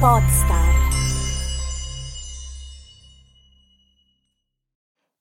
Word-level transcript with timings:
Podstar. 0.00 0.88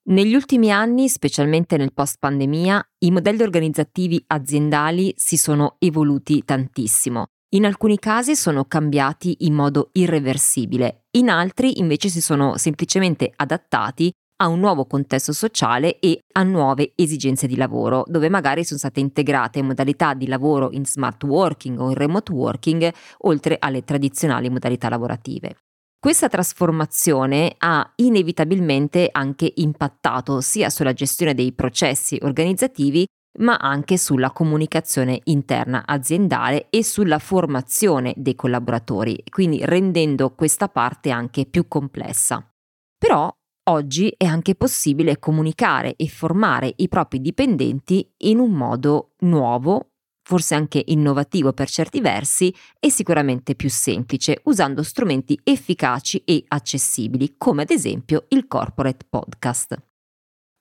Negli 0.04 0.34
ultimi 0.34 0.72
anni, 0.72 1.10
specialmente 1.10 1.76
nel 1.76 1.92
post-pandemia, 1.92 2.82
i 3.00 3.12
modelli 3.12 3.42
organizzativi 3.42 4.24
aziendali 4.28 5.14
si 5.18 5.36
sono 5.36 5.76
evoluti 5.80 6.46
tantissimo. 6.46 7.26
In 7.56 7.66
alcuni 7.66 8.00
casi 8.00 8.38
sono 8.38 8.64
cambiati 8.64 9.36
in 9.40 9.54
modo 9.54 9.90
irreversibile, 9.92 11.08
in 11.18 11.30
altri 11.30 11.80
invece 11.80 12.08
si 12.08 12.22
sono 12.22 12.56
semplicemente 12.56 13.34
adattati 13.36 14.10
a 14.42 14.48
un 14.48 14.60
nuovo 14.60 14.86
contesto 14.86 15.34
sociale 15.34 16.00
e 16.00 16.22
a 16.34 16.44
nuove 16.44 16.94
esigenze 16.96 17.48
di 17.48 17.56
lavoro, 17.56 18.04
dove 18.08 18.30
magari 18.30 18.64
sono 18.64 18.80
state 18.80 19.00
integrate 19.00 19.62
modalità 19.62 20.14
di 20.14 20.28
lavoro 20.28 20.72
in 20.72 20.86
smart 20.86 21.24
working 21.24 21.80
o 21.80 21.90
in 21.90 21.96
remote 21.96 22.32
working, 22.32 22.92
oltre 23.20 23.58
alle 23.60 23.84
tradizionali 23.84 24.50
modalità 24.50 24.88
lavorative. 24.90 25.58
Questa 26.00 26.30
trasformazione 26.30 27.56
ha 27.58 27.92
inevitabilmente 27.96 29.10
anche 29.12 29.52
impattato 29.56 30.40
sia 30.40 30.70
sulla 30.70 30.94
gestione 30.94 31.34
dei 31.34 31.52
processi 31.52 32.18
organizzativi, 32.22 33.06
ma 33.40 33.58
anche 33.58 33.98
sulla 33.98 34.32
comunicazione 34.32 35.20
interna 35.26 35.84
aziendale 35.86 36.68
e 36.70 36.86
sulla 36.86 37.20
formazione 37.20 38.14
dei 38.16 38.36
collaboratori, 38.36 39.22
quindi 39.30 39.64
rendendo 39.66 40.34
questa 40.34 40.70
parte 40.70 41.10
anche 41.10 41.46
più 41.46 41.68
complessa. 41.68 42.50
Però 42.98 43.30
oggi 43.70 44.14
è 44.18 44.26
anche 44.26 44.56
possibile 44.56 45.20
comunicare 45.20 45.96
e 45.96 46.08
formare 46.08 46.74
i 46.78 46.88
propri 46.88 47.22
dipendenti 47.22 48.12
in 48.18 48.40
un 48.40 48.52
modo 48.52 49.12
nuovo, 49.20 49.92
forse 50.24 50.56
anche 50.56 50.84
innovativo 50.88 51.54
per 51.54 51.70
certi 51.70 52.02
versi 52.02 52.54
e 52.80 52.90
sicuramente 52.90 53.56
più 53.56 53.70
semplice, 53.70 54.42
usando 54.46 54.84
strumenti 54.84 55.40
efficaci 55.44 56.24
e 56.26 56.44
accessibili, 56.48 57.36
come 57.38 57.62
ad 57.62 57.70
esempio 57.70 58.26
il 58.30 58.48
corporate 58.48 59.06
podcast. 59.10 59.78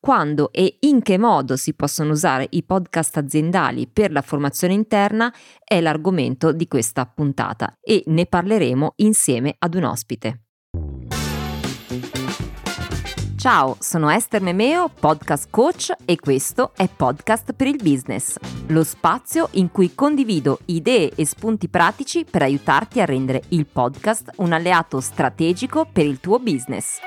Quando 0.01 0.53
e 0.53 0.77
in 0.81 1.03
che 1.03 1.19
modo 1.19 1.57
si 1.57 1.75
possono 1.75 2.13
usare 2.13 2.47
i 2.51 2.63
podcast 2.63 3.17
aziendali 3.17 3.89
per 3.89 4.13
la 4.13 4.23
formazione 4.23 4.73
interna 4.73 5.35
è 5.65 5.81
l'argomento 5.81 6.53
di 6.53 6.69
questa 6.69 7.05
puntata 7.05 7.75
e 7.81 8.05
ne 8.07 8.27
parleremo 8.27 8.93
insieme 8.97 9.57
ad 9.59 9.75
un 9.75 9.85
ospite. 9.85 10.48
Ciao, 13.39 13.77
sono 13.79 14.11
Esther 14.11 14.43
Memeo, 14.43 14.89
podcast 14.89 15.47
coach 15.49 15.93
e 16.05 16.19
questo 16.19 16.73
è 16.75 16.89
Podcast 16.89 17.53
per 17.53 17.69
il 17.69 17.77
Business, 17.81 18.37
lo 18.67 18.83
spazio 18.83 19.51
in 19.53 19.71
cui 19.71 19.95
condivido 19.95 20.59
idee 20.65 21.13
e 21.15 21.25
spunti 21.25 21.69
pratici 21.69 22.25
per 22.25 22.43
aiutarti 22.43 23.01
a 23.01 23.05
rendere 23.05 23.43
il 23.51 23.65
podcast 23.65 24.33
un 24.39 24.53
alleato 24.53 24.99
strategico 24.99 25.87
per 25.87 26.05
il 26.05 26.19
tuo 26.19 26.41
business. 26.41 26.99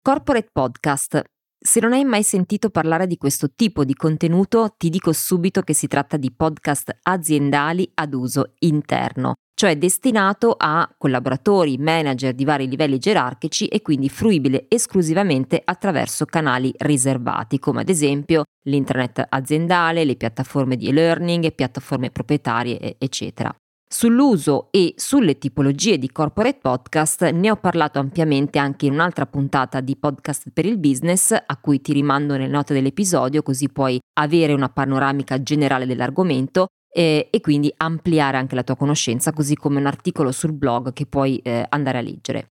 Corporate 0.00 0.50
Podcast. 0.52 1.33
Se 1.66 1.80
non 1.80 1.92
hai 1.92 2.04
mai 2.04 2.22
sentito 2.22 2.68
parlare 2.68 3.06
di 3.06 3.16
questo 3.16 3.52
tipo 3.54 3.84
di 3.84 3.94
contenuto, 3.94 4.74
ti 4.76 4.90
dico 4.90 5.12
subito 5.12 5.62
che 5.62 5.72
si 5.72 5.86
tratta 5.86 6.18
di 6.18 6.30
podcast 6.30 6.98
aziendali 7.02 7.90
ad 7.94 8.12
uso 8.12 8.52
interno 8.58 9.34
cioè 9.54 9.78
destinato 9.78 10.54
a 10.58 10.92
collaboratori, 10.98 11.78
manager 11.78 12.34
di 12.34 12.44
vari 12.44 12.68
livelli 12.68 12.98
gerarchici 12.98 13.68
e 13.68 13.82
quindi 13.82 14.08
fruibile 14.08 14.66
esclusivamente 14.68 15.62
attraverso 15.64 16.24
canali 16.24 16.72
riservati, 16.76 17.58
come 17.60 17.82
ad 17.82 17.88
esempio 17.88 18.44
l'internet 18.64 19.24
aziendale, 19.28 20.04
le 20.04 20.16
piattaforme 20.16 20.76
di 20.76 20.88
e-learning, 20.88 21.54
piattaforme 21.54 22.10
proprietarie, 22.10 22.96
eccetera. 22.98 23.54
Sull'uso 23.94 24.72
e 24.72 24.94
sulle 24.96 25.38
tipologie 25.38 25.98
di 25.98 26.10
corporate 26.10 26.58
podcast 26.60 27.30
ne 27.30 27.52
ho 27.52 27.54
parlato 27.54 28.00
ampiamente 28.00 28.58
anche 28.58 28.86
in 28.86 28.94
un'altra 28.94 29.24
puntata 29.24 29.80
di 29.80 29.94
podcast 29.94 30.50
per 30.52 30.66
il 30.66 30.78
business 30.78 31.30
a 31.30 31.56
cui 31.60 31.80
ti 31.80 31.92
rimando 31.92 32.32
nelle 32.32 32.48
note 32.48 32.74
dell'episodio 32.74 33.44
così 33.44 33.68
puoi 33.68 34.00
avere 34.14 34.52
una 34.52 34.68
panoramica 34.68 35.40
generale 35.40 35.86
dell'argomento 35.86 36.66
e, 36.92 37.28
e, 37.30 37.40
quindi 37.40 37.72
ampliare 37.76 38.36
anche 38.36 38.56
la 38.56 38.64
tua 38.64 38.74
conoscenza, 38.74 39.32
così 39.32 39.54
come 39.54 39.78
un 39.78 39.86
articolo 39.86 40.32
sul 40.32 40.54
blog 40.54 40.92
che 40.92 41.06
puoi 41.06 41.38
eh, 41.38 41.64
andare 41.68 41.98
a 41.98 42.02
leggere. 42.02 42.48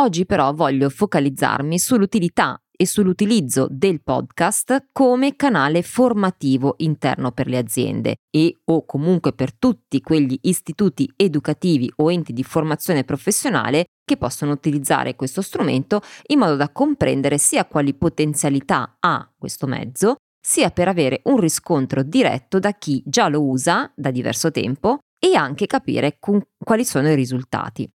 Oggi 0.00 0.26
però 0.26 0.52
voglio 0.52 0.90
focalizzarmi 0.90 1.78
sull'utilità 1.78 2.58
e 2.76 2.86
sull'utilizzo 2.86 3.66
del 3.70 4.02
podcast 4.02 4.88
come 4.92 5.36
canale 5.36 5.82
formativo 5.82 6.74
interno 6.78 7.32
per 7.32 7.46
le 7.46 7.58
aziende 7.58 8.16
e 8.30 8.56
o 8.64 8.84
comunque 8.84 9.32
per 9.32 9.54
tutti 9.54 10.00
quegli 10.00 10.38
istituti 10.42 11.10
educativi 11.16 11.90
o 11.96 12.10
enti 12.10 12.32
di 12.32 12.42
formazione 12.42 13.04
professionale 13.04 13.86
che 14.04 14.16
possono 14.16 14.52
utilizzare 14.52 15.16
questo 15.16 15.40
strumento 15.40 16.02
in 16.26 16.38
modo 16.38 16.56
da 16.56 16.70
comprendere 16.70 17.38
sia 17.38 17.64
quali 17.64 17.94
potenzialità 17.94 18.96
ha 19.00 19.32
questo 19.36 19.66
mezzo, 19.66 20.16
sia 20.40 20.70
per 20.70 20.88
avere 20.88 21.20
un 21.24 21.38
riscontro 21.38 22.02
diretto 22.02 22.58
da 22.58 22.72
chi 22.72 23.02
già 23.06 23.28
lo 23.28 23.42
usa 23.42 23.90
da 23.94 24.10
diverso 24.10 24.50
tempo 24.50 24.98
e 25.18 25.34
anche 25.34 25.66
capire 25.66 26.18
quali 26.18 26.84
sono 26.84 27.10
i 27.10 27.14
risultati. 27.14 27.88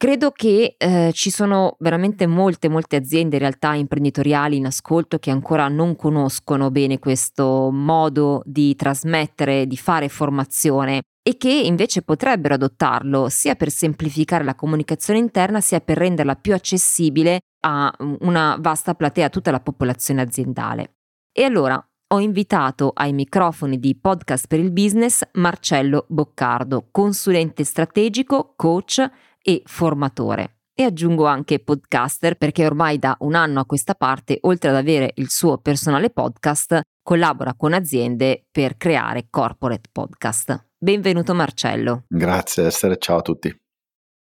Credo 0.00 0.30
che 0.30 0.76
eh, 0.78 1.10
ci 1.12 1.28
sono 1.28 1.76
veramente 1.80 2.26
molte, 2.26 2.70
molte 2.70 2.96
aziende 2.96 3.36
in 3.36 3.42
realtà 3.42 3.74
imprenditoriali 3.74 4.56
in 4.56 4.64
ascolto 4.64 5.18
che 5.18 5.30
ancora 5.30 5.68
non 5.68 5.94
conoscono 5.94 6.70
bene 6.70 6.98
questo 6.98 7.68
modo 7.70 8.40
di 8.46 8.74
trasmettere, 8.76 9.66
di 9.66 9.76
fare 9.76 10.08
formazione 10.08 11.02
e 11.22 11.36
che 11.36 11.52
invece 11.52 12.00
potrebbero 12.00 12.54
adottarlo 12.54 13.28
sia 13.28 13.56
per 13.56 13.68
semplificare 13.68 14.42
la 14.42 14.54
comunicazione 14.54 15.18
interna 15.18 15.60
sia 15.60 15.80
per 15.80 15.98
renderla 15.98 16.34
più 16.34 16.54
accessibile 16.54 17.40
a 17.66 17.94
una 18.20 18.56
vasta 18.58 18.94
platea, 18.94 19.26
a 19.26 19.28
tutta 19.28 19.50
la 19.50 19.60
popolazione 19.60 20.22
aziendale. 20.22 20.94
E 21.30 21.44
allora 21.44 21.78
ho 22.12 22.18
invitato 22.18 22.90
ai 22.94 23.12
microfoni 23.12 23.78
di 23.78 23.94
Podcast 23.96 24.46
per 24.48 24.60
il 24.60 24.72
Business 24.72 25.22
Marcello 25.34 26.06
Boccardo, 26.08 26.88
consulente 26.90 27.64
strategico, 27.64 28.54
coach 28.56 29.08
e 29.42 29.62
formatore. 29.64 30.56
E 30.74 30.84
aggiungo 30.84 31.26
anche 31.26 31.58
podcaster 31.58 32.36
perché 32.36 32.64
ormai 32.64 32.98
da 32.98 33.16
un 33.20 33.34
anno 33.34 33.60
a 33.60 33.66
questa 33.66 33.94
parte, 33.94 34.38
oltre 34.42 34.70
ad 34.70 34.76
avere 34.76 35.12
il 35.16 35.28
suo 35.28 35.58
personale 35.58 36.10
podcast, 36.10 36.80
collabora 37.02 37.54
con 37.54 37.72
aziende 37.72 38.46
per 38.50 38.76
creare 38.76 39.26
corporate 39.28 39.88
podcast. 39.92 40.68
Benvenuto 40.78 41.34
Marcello. 41.34 42.04
Grazie 42.08 42.64
essere, 42.64 42.96
ciao 42.96 43.18
a 43.18 43.22
tutti. 43.22 43.54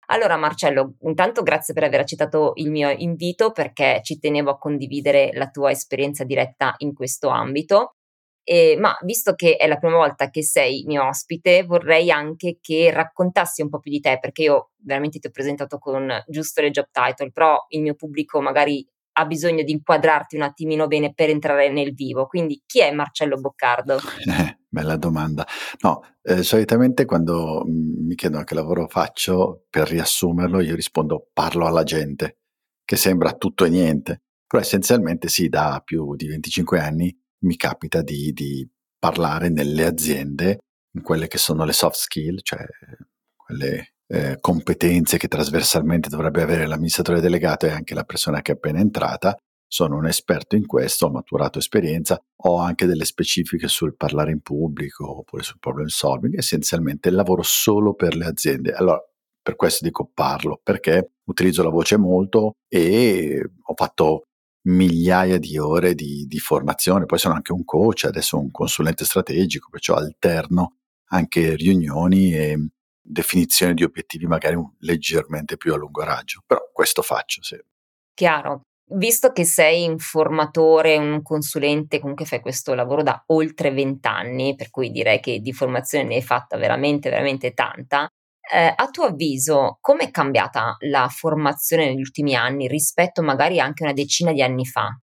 Allora 0.10 0.38
Marcello, 0.38 0.96
intanto 1.02 1.44
grazie 1.44 1.74
per 1.74 1.84
aver 1.84 2.00
accettato 2.00 2.54
il 2.56 2.72
mio 2.72 2.90
invito 2.90 3.52
perché 3.52 4.00
ci 4.04 4.20
tenevo 4.20 4.52
a 4.52 4.58
condividere 4.58 5.32
la 5.34 5.50
tua 5.50 5.72
esperienza 5.72 6.24
diretta 6.24 6.76
in 6.78 6.94
questo 6.94 7.28
ambito. 7.28 7.97
Eh, 8.50 8.78
ma 8.80 8.98
visto 9.04 9.34
che 9.34 9.58
è 9.58 9.68
la 9.68 9.76
prima 9.76 9.98
volta 9.98 10.30
che 10.30 10.42
sei 10.42 10.86
mio 10.86 11.06
ospite, 11.06 11.64
vorrei 11.64 12.10
anche 12.10 12.60
che 12.62 12.92
raccontassi 12.94 13.62
un 13.62 13.68
po' 13.68 13.80
più 13.80 13.92
di 13.92 14.00
te, 14.00 14.20
perché 14.22 14.44
io 14.44 14.70
veramente 14.78 15.20
ti 15.20 15.28
ho 15.28 15.32
presentato 15.32 15.78
con 15.80 16.10
giusto 16.28 16.62
le 16.62 16.72
job 16.72 16.88
title, 16.90 17.32
però 17.32 17.58
il 17.68 17.82
mio 17.82 17.94
pubblico 17.94 18.40
magari 18.40 18.88
ha 19.20 19.26
bisogno 19.26 19.64
di 19.64 19.74
inquadrarti 19.74 20.38
un 20.38 20.44
attimino 20.44 20.88
bene 20.88 21.14
per 21.14 21.30
entrare 21.30 21.70
nel 21.70 21.94
vivo. 21.94 22.28
Quindi 22.28 22.64
chi 22.66 22.80
è 22.80 22.90
Marcello 22.92 23.36
Boccardo? 23.36 23.98
Eh, 24.26 24.60
bella 24.70 24.96
domanda. 24.96 25.46
No, 25.82 26.04
eh, 26.22 26.42
solitamente 26.42 27.04
quando 27.04 27.66
mi 27.66 28.16
chiedono 28.16 28.46
che 28.46 28.56
lavoro 28.56 28.88
faccio, 28.88 29.66
per 29.70 29.90
riassumerlo, 29.90 30.62
io 30.62 30.76
rispondo 30.76 31.28
parlo 31.34 31.66
alla 31.66 31.84
gente, 31.84 32.38
che 32.86 32.96
sembra 32.96 33.34
tutto 33.34 33.66
e 33.66 33.70
niente. 33.70 34.22
Però 34.48 34.62
essenzialmente 34.62 35.28
sì, 35.28 35.50
da 35.50 35.82
più 35.84 36.16
di 36.16 36.28
25 36.28 36.80
anni 36.80 37.14
mi 37.40 37.56
capita 37.56 38.02
di, 38.02 38.32
di 38.32 38.68
parlare 38.98 39.50
nelle 39.50 39.86
aziende, 39.86 40.60
in 40.94 41.02
quelle 41.02 41.28
che 41.28 41.38
sono 41.38 41.64
le 41.66 41.74
soft 41.74 41.98
skill, 41.98 42.40
cioè 42.42 42.66
quelle 43.36 43.94
eh, 44.08 44.38
competenze 44.40 45.18
che 45.18 45.28
trasversalmente 45.28 46.10
dovrebbe 46.10 46.42
avere 46.42 46.66
l'amministratore 46.66 47.22
delegato 47.22 47.66
e 47.66 47.72
anche 47.72 47.94
la 47.94 48.04
persona 48.04 48.42
che 48.42 48.54
è 48.54 48.56
appena 48.56 48.80
entrata. 48.80 49.36
Sono 49.70 49.98
un 49.98 50.08
esperto 50.08 50.56
in 50.56 50.66
questo, 50.66 51.08
ho 51.08 51.12
maturato 51.12 51.60
esperienza, 51.60 52.18
ho 52.44 52.58
anche 52.58 52.86
delle 52.86 53.04
specifiche 53.04 53.68
sul 53.68 53.98
parlare 53.98 54.32
in 54.32 54.40
pubblico 54.40 55.20
oppure 55.20 55.44
sul 55.44 55.60
problem 55.60 55.88
solving, 55.88 56.38
essenzialmente 56.38 57.10
lavoro 57.10 57.44
solo 57.44 57.94
per 57.94 58.16
le 58.16 58.26
aziende. 58.26 58.72
Allora, 58.72 59.02
per 59.42 59.56
questo 59.56 59.84
dico 59.84 60.10
parlo, 60.14 60.60
perché 60.64 61.12
utilizzo 61.26 61.64
la 61.64 61.70
voce 61.70 61.98
molto 61.98 62.54
e 62.68 63.42
ho 63.62 63.74
fatto 63.76 64.24
migliaia 64.68 65.38
di 65.38 65.58
ore 65.58 65.94
di, 65.96 66.26
di 66.28 66.40
formazione, 66.40 67.06
poi 67.06 67.20
sono 67.20 67.36
anche 67.36 67.54
un 67.54 67.64
coach, 67.64 68.06
adesso 68.06 68.38
un 68.38 68.52
consulente 68.52 69.06
strategico, 69.06 69.70
perciò 69.70 69.96
alterno 69.96 70.78
anche 71.10 71.56
riunioni 71.56 72.34
e 72.34 72.70
definizione 73.02 73.74
di 73.74 73.84
obiettivi 73.84 74.26
magari 74.26 74.58
leggermente 74.80 75.56
più 75.56 75.74
a 75.74 75.78
lungo 75.78 76.04
raggio, 76.04 76.42
però 76.46 76.60
questo 76.74 77.02
faccio, 77.02 77.42
sì. 77.42 77.58
Chiaro. 78.14 78.62
Visto 78.90 79.34
che 79.34 79.44
sei 79.44 79.86
un 79.88 79.98
formatore, 79.98 80.96
un 80.96 81.22
consulente, 81.22 82.00
comunque 82.00 82.24
fai 82.26 82.40
questo 82.40 82.74
lavoro 82.74 83.04
da 83.04 83.22
oltre 83.28 83.72
vent'anni, 83.72 84.56
per 84.56 84.70
cui 84.70 84.92
direi 84.92 85.20
che 85.20 85.40
di 85.40 85.52
formazione 85.52 86.06
ne 86.06 86.16
hai 86.16 86.22
fatta 86.22 86.56
veramente, 86.58 87.10
veramente 87.10 87.54
tanta, 87.54 88.08
eh, 88.52 88.74
a 88.76 88.88
tuo 88.90 89.06
avviso, 89.06 89.78
come 89.82 90.06
è 90.06 90.12
cambiata 90.12 90.76
la 90.80 91.08
formazione 91.10 91.88
negli 91.88 92.00
ultimi 92.00 92.36
anni 92.36 92.68
rispetto 92.68 93.22
magari 93.22 93.60
anche 93.60 93.84
una 93.84 93.94
decina 93.94 94.32
di 94.32 94.42
anni 94.42 94.66
fa? 94.66 94.98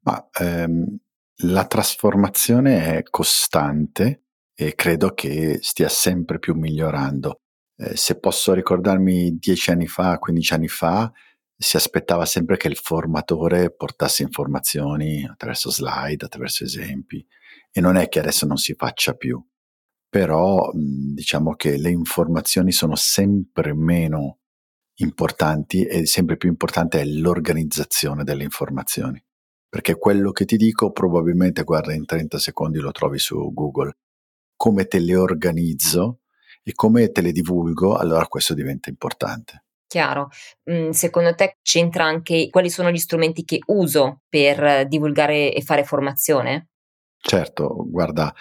Ma, 0.00 0.28
ehm, 0.40 0.98
la 1.38 1.66
trasformazione 1.66 2.96
è 2.96 3.02
costante 3.02 4.24
e 4.54 4.74
credo 4.74 5.14
che 5.14 5.58
stia 5.62 5.88
sempre 5.88 6.38
più 6.38 6.54
migliorando. 6.54 7.40
Eh, 7.76 7.96
se 7.96 8.20
posso 8.20 8.52
ricordarmi 8.52 9.36
dieci 9.38 9.70
anni 9.70 9.86
fa, 9.86 10.18
15 10.18 10.54
anni 10.54 10.68
fa, 10.68 11.10
si 11.56 11.76
aspettava 11.76 12.26
sempre 12.26 12.56
che 12.56 12.68
il 12.68 12.76
formatore 12.76 13.72
portasse 13.74 14.22
informazioni 14.22 15.24
attraverso 15.24 15.70
slide, 15.70 16.24
attraverso 16.24 16.64
esempi 16.64 17.24
e 17.70 17.80
non 17.80 17.96
è 17.96 18.08
che 18.08 18.20
adesso 18.20 18.46
non 18.46 18.56
si 18.56 18.74
faccia 18.74 19.14
più 19.14 19.42
però 20.14 20.70
diciamo 20.72 21.56
che 21.56 21.76
le 21.76 21.90
informazioni 21.90 22.70
sono 22.70 22.94
sempre 22.94 23.74
meno 23.74 24.38
importanti 25.00 25.84
e 25.84 26.06
sempre 26.06 26.36
più 26.36 26.48
importante 26.48 27.00
è 27.00 27.04
l'organizzazione 27.04 28.22
delle 28.22 28.44
informazioni. 28.44 29.20
Perché 29.68 29.98
quello 29.98 30.30
che 30.30 30.44
ti 30.44 30.56
dico 30.56 30.92
probabilmente, 30.92 31.64
guarda, 31.64 31.94
in 31.94 32.04
30 32.04 32.38
secondi 32.38 32.78
lo 32.78 32.92
trovi 32.92 33.18
su 33.18 33.52
Google. 33.52 33.96
Come 34.54 34.86
te 34.86 35.00
le 35.00 35.16
organizzo 35.16 36.20
e 36.62 36.74
come 36.74 37.10
te 37.10 37.20
le 37.20 37.32
divulgo, 37.32 37.96
allora 37.96 38.28
questo 38.28 38.54
diventa 38.54 38.90
importante. 38.90 39.64
Chiaro. 39.88 40.28
Mm, 40.70 40.90
secondo 40.90 41.34
te 41.34 41.58
c'entra 41.60 42.04
anche 42.04 42.50
quali 42.50 42.70
sono 42.70 42.92
gli 42.92 42.98
strumenti 42.98 43.44
che 43.44 43.58
uso 43.66 44.20
per 44.28 44.86
divulgare 44.86 45.52
e 45.52 45.60
fare 45.60 45.82
formazione? 45.82 46.68
Certo, 47.18 47.84
guarda, 47.88 48.32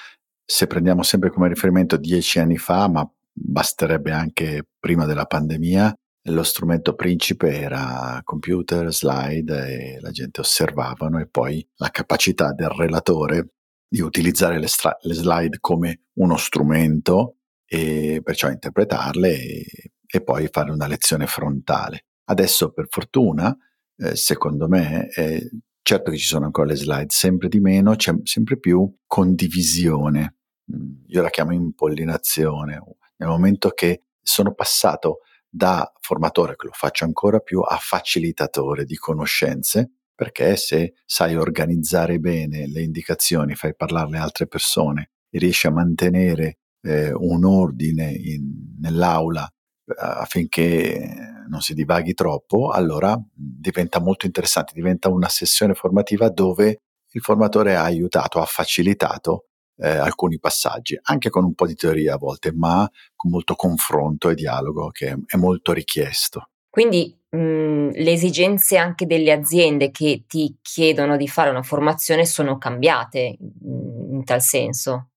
se 0.46 0.68
prendiamo 0.68 1.04
sempre 1.04 1.30
come 1.30 1.48
riferimento 1.48 1.98
dieci 1.98 2.40
anni 2.40 2.58
fa, 2.58 2.88
ma 2.88 3.10
basterebbe 3.32 4.12
anche 4.12 4.68
prima 4.80 5.06
della 5.06 5.26
pandemia, 5.26 5.96
lo 6.28 6.44
strumento 6.44 6.96
principe 6.96 7.60
era 7.60 8.22
computer, 8.24 8.94
slide 8.94 9.68
e 9.68 10.00
la 10.00 10.12
gente 10.12 10.40
osservavano 10.40 11.20
e 11.20 11.28
poi 11.28 11.66
la 11.76 11.90
capacità 11.90 12.54
del 12.54 12.70
relatore 12.70 13.56
di 13.88 14.00
utilizzare 14.00 14.58
le, 14.60 14.68
stra- 14.68 14.98
le 15.02 15.14
slide 15.14 15.58
come 15.60 16.04
uno 16.14 16.38
strumento 16.38 17.38
e 17.66 18.22
perciò 18.24 18.50
interpretarle 18.50 19.30
e, 19.30 19.66
e, 20.06 20.24
poi 20.24 20.48
fare 20.52 20.72
una 20.72 20.88
lezione 20.88 21.28
frontale. 21.28 22.06
Adesso 22.26 22.72
per 22.72 22.88
fortuna, 22.90 23.56
eh, 23.98 24.16
secondo 24.16 24.68
me, 24.68 25.10
eh, 25.10 25.50
Certo 25.86 26.12
che 26.12 26.18
ci 26.18 26.26
sono 26.26 26.46
ancora 26.46 26.68
le 26.68 26.78
slide, 26.78 27.08
sempre 27.10 27.50
di 27.50 27.60
meno, 27.60 27.96
c'è 27.96 28.14
sempre 28.24 28.58
più 28.58 28.90
condivisione. 29.06 30.38
Mm, 30.74 31.04
io 31.08 31.22
la 31.22 31.30
chiamo 31.30 31.52
impollinazione. 31.52 32.82
Nel 33.18 33.30
momento 33.30 33.70
che 33.72 34.04
sono 34.22 34.54
passato 34.54 35.20
da 35.50 35.92
formatore, 36.00 36.56
che 36.56 36.68
lo 36.68 36.72
faccio 36.74 37.04
ancora 37.04 37.40
più, 37.40 37.60
a 37.60 37.78
facilitatore 37.82 38.86
di 38.86 38.96
conoscenze, 38.96 39.92
perché 40.16 40.56
se 40.56 40.94
sai 41.06 41.36
organizzare 41.36 42.18
bene 42.18 42.66
le 42.68 42.82
indicazioni, 42.82 43.54
fai 43.54 43.76
parlare 43.76 44.18
altre 44.18 44.48
persone 44.48 45.12
e 45.30 45.38
riesci 45.38 45.68
a 45.68 45.72
mantenere 45.72 46.60
eh, 46.82 47.12
un 47.12 47.44
ordine 47.44 48.10
in, 48.10 48.78
nell'aula 48.80 49.46
eh, 49.86 49.94
affinché 49.98 51.33
non 51.50 51.62
si 51.62 51.74
divaghi 51.74 52.14
troppo, 52.14 52.70
allora 52.72 53.20
diventa 53.34 54.00
molto 54.00 54.26
interessante, 54.26 54.74
diventa 54.74 55.10
una 55.10 55.30
sessione 55.30 55.74
formativa 55.74 56.30
dove 56.30 56.82
il 57.12 57.22
formatore 57.22 57.76
ha 57.76 57.84
aiutato, 57.84 58.40
ha 58.40 58.46
facilitato 58.46 59.46
eh, 59.78 59.90
alcuni 59.90 60.40
passaggi, 60.40 60.98
anche 61.04 61.30
con 61.30 61.44
un 61.44 61.54
po' 61.54 61.68
di 61.68 61.76
teoria 61.76 62.16
a 62.16 62.18
volte, 62.18 62.52
ma 62.52 62.90
con 63.16 63.32
molto 63.32 63.56
confronto 63.56 64.30
e 64.30 64.36
dialogo 64.36 64.90
che 64.90 65.18
è 65.26 65.38
molto 65.38 65.74
richiesto. 65.74 66.50
Quindi 66.70 67.16
mh, 67.30 67.90
le 67.92 68.12
esigenze 68.12 68.78
anche 68.78 69.06
delle 69.06 69.32
aziende 69.32 69.92
che 69.92 70.24
ti 70.28 70.58
chiedono 70.62 71.18
di 71.18 71.28
fare 71.28 71.50
una 71.50 71.62
formazione 71.62 72.26
sono 72.26 72.58
cambiate 72.58 73.38
mh, 73.40 74.14
in 74.16 74.24
tal 74.24 74.42
senso? 74.42 75.10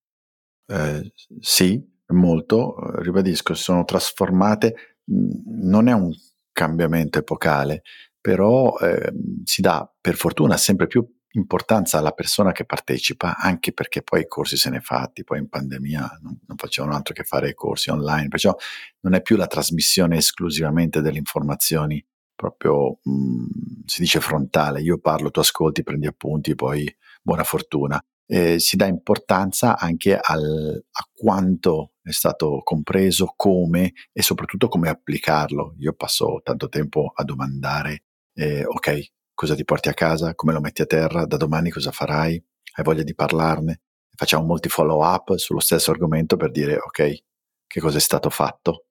Eh, 0.67 1.13
sì, 1.41 1.83
molto, 2.09 2.75
ribadisco, 3.01 3.55
sono 3.55 3.85
trasformate 3.85 4.96
non 5.07 5.89
è 5.89 5.93
un 5.93 6.13
cambiamento 6.53 7.19
epocale, 7.19 7.83
però 8.21 8.77
eh, 8.79 9.13
si 9.45 9.61
dà 9.61 9.91
per 10.01 10.15
fortuna 10.15 10.57
sempre 10.57 10.87
più 10.87 11.07
importanza 11.37 11.99
alla 11.99 12.13
persona 12.13 12.53
che 12.53 12.65
partecipa, 12.65 13.37
anche 13.37 13.73
perché 13.73 14.03
poi 14.03 14.23
i 14.23 14.27
corsi 14.27 14.57
se 14.57 14.71
ne 14.71 14.81
fatti, 14.81 15.23
poi 15.23 15.39
in 15.39 15.49
pandemia 15.49 16.19
non, 16.23 16.39
non 16.47 16.57
facevano 16.57 16.95
altro 16.95 17.15
che 17.15 17.25
fare 17.25 17.55
corsi 17.55 17.91
online, 17.91 18.29
perciò 18.29 18.57
non 19.01 19.15
è 19.15 19.21
più 19.21 19.37
la 19.37 19.47
trasmissione 19.47 20.17
esclusivamente 20.17 21.03
delle 21.03 21.19
informazioni 21.19 22.05
proprio 22.37 22.99
mh, 23.03 23.85
si 23.87 24.03
dice 24.03 24.21
frontale, 24.21 24.83
io 24.83 24.99
parlo, 24.99 25.31
tu 25.31 25.41
ascolti, 25.41 25.83
prendi 25.83 26.07
appunti, 26.07 26.55
poi 26.55 26.95
buona 27.23 27.43
fortuna. 27.45 28.01
Eh, 28.29 28.59
si 28.59 28.77
dà 28.77 28.87
importanza 28.87 29.79
anche 29.79 30.19
al, 30.21 30.85
a 30.91 31.09
quanto 31.15 31.93
è 32.07 32.13
stato 32.13 32.61
compreso, 32.63 33.33
come 33.35 33.93
e 34.13 34.23
soprattutto 34.23 34.69
come 34.69 34.89
applicarlo. 34.89 35.75
Io 35.79 35.93
passo 35.93 36.41
tanto 36.45 36.69
tempo 36.69 37.11
a 37.13 37.25
domandare, 37.25 38.05
eh, 38.35 38.65
ok, 38.65 39.13
cosa 39.35 39.57
ti 39.57 39.65
porti 39.65 39.89
a 39.89 39.95
casa, 39.95 40.35
come 40.37 40.53
lo 40.53 40.61
metti 40.61 40.83
a 40.83 40.87
terra, 40.87 41.27
da 41.27 41.37
domani 41.37 41.71
cosa 41.71 41.91
farai, 41.91 42.41
hai 42.77 42.85
voglia 42.85 43.03
di 43.03 43.15
parlarne. 43.15 43.81
Facciamo 44.15 44.45
molti 44.45 44.69
follow 44.69 45.05
up 45.05 45.35
sullo 45.35 45.59
stesso 45.59 45.91
argomento 45.91 46.37
per 46.37 46.53
dire, 46.53 46.77
ok, 46.77 47.25
che 47.67 47.81
cosa 47.81 47.99
è 47.99 48.01
stato 48.01 48.31
fatto. 48.31 48.87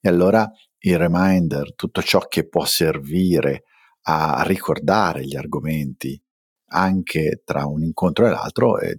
E 0.00 0.08
allora 0.08 0.48
il 0.78 0.96
reminder, 0.96 1.74
tutto 1.74 2.02
ciò 2.02 2.20
che 2.20 2.48
può 2.48 2.64
servire 2.64 3.64
a 4.02 4.42
ricordare 4.46 5.26
gli 5.26 5.36
argomenti, 5.36 6.20
anche 6.72 7.42
tra 7.44 7.66
un 7.66 7.82
incontro 7.82 8.26
e 8.26 8.30
l'altro 8.30 8.78
eh, 8.78 8.98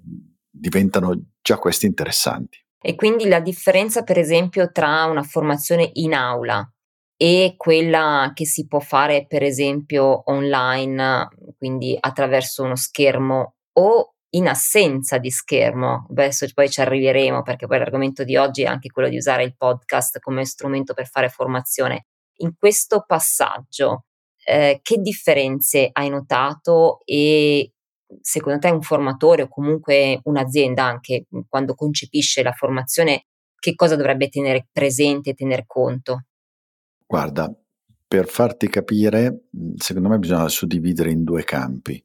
diventano 0.50 1.17
già 1.41 1.57
questi 1.57 1.85
interessanti. 1.85 2.61
E 2.81 2.95
quindi 2.95 3.28
la 3.28 3.39
differenza, 3.39 4.04
per 4.04 4.18
esempio, 4.18 4.72
tra 4.72 5.06
una 5.06 5.22
formazione 5.24 5.89
in 5.94 6.13
aula 6.13 6.68
e 7.16 7.54
quella 7.56 8.31
che 8.33 8.45
si 8.45 8.66
può 8.66 8.80
fare, 8.80 9.28
per 9.28 9.44
esempio, 9.44 10.24
online, 10.31 11.28
quindi 11.57 11.95
attraverso 12.00 12.63
uno 12.63 12.75
schermo 12.75 13.57
o 13.74 14.16
in 14.31 14.48
assenza 14.48 15.19
di 15.19 15.30
schermo. 15.30 16.07
Adesso 16.10 16.48
poi 16.54 16.69
ci 16.69 16.81
arriveremo 16.81 17.44
perché 17.44 17.68
poi 17.68 17.78
l'argomento 17.78 18.24
di 18.24 18.38
oggi 18.38 18.63
è 18.63 18.66
anche 18.66 18.89
quello 18.89 19.10
di 19.10 19.17
usare 19.17 19.44
il 19.44 19.55
podcast 19.55 20.20
come 20.20 20.46
strumento 20.46 20.96
per 20.96 21.08
fare 21.08 21.29
formazione. 21.29 22.08
In 22.38 22.55
questo 22.58 23.03
passaggio 23.05 24.05
eh, 24.44 24.79
che 24.82 24.98
differenze 24.98 25.89
hai 25.91 26.10
notato 26.10 27.01
e 27.05 27.74
secondo 28.22 28.60
te 28.60 28.70
un 28.70 28.82
formatore 28.82 29.44
o 29.44 29.48
comunque 29.48 30.20
un'azienda 30.24 30.84
anche 30.84 31.25
mhmm, 31.30 31.41
quando 31.48 31.75
concepisce 31.75 32.44
la 32.44 32.51
formazione 32.51 33.25
che 33.60 33.75
cosa 33.75 33.96
dovrebbe 33.96 34.30
tenere 34.30 34.68
presente 34.72 35.32
e 35.32 35.34
tener 35.34 35.65
conto? 35.68 36.25
Guarda, 37.06 37.53
per 38.08 38.27
farti 38.27 38.68
capire, 38.68 39.48
mhmm, 39.51 39.75
secondo 39.75 40.10
me 40.10 40.18
bisogna 40.18 40.48
suddividere 40.50 41.12
in 41.12 41.24
due 41.24 41.44
campi. 41.44 42.03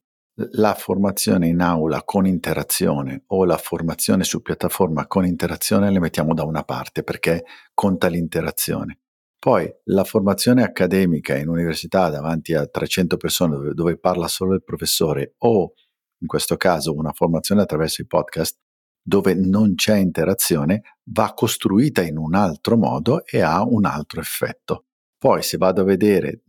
La 0.53 0.75
formazione 0.75 1.49
in 1.49 1.61
aula 1.61 2.03
con 2.05 2.27
interazione 2.27 3.23
o 3.29 3.47
la 3.47 3.57
formazione 3.57 4.23
su 4.23 4.43
piattaforma 4.43 5.07
con 5.07 5.25
interazione 5.25 5.91
le 5.91 5.99
mettiamo 5.99 6.35
da 6.35 6.45
una 6.45 6.63
parte 6.63 7.03
perché 7.03 7.45
conta 7.73 8.09
l'interazione. 8.09 8.99
Poi 9.39 9.73
la 9.85 10.05
formazione 10.05 10.63
accademica 10.63 11.37
in 11.37 11.49
università 11.49 12.11
davanti 12.11 12.53
a 12.53 12.67
300 12.67 13.17
persone 13.17 13.55
dove, 13.55 13.75
dove 13.75 13.99
parla 13.99 14.29
solo 14.29 14.55
il 14.55 14.65
professore 14.65 15.35
o 15.39 15.73
in 16.19 16.27
questo 16.27 16.57
caso 16.57 16.95
una 16.95 17.13
formazione 17.13 17.63
attraverso 17.63 18.03
i 18.03 18.07
podcast 18.07 18.59
dove 19.03 19.35
non 19.35 19.75
c'è 19.75 19.97
interazione 19.97 20.83
va 21.11 21.33
costruita 21.33 22.03
in 22.03 22.19
un 22.19 22.35
altro 22.35 22.77
modo 22.77 23.25
e 23.25 23.41
ha 23.41 23.63
un 23.65 23.85
altro 23.85 24.21
effetto. 24.21 24.87
Poi 25.17 25.43
se 25.43 25.57
vado 25.57 25.83
a 25.83 25.85
vedere 25.85 26.43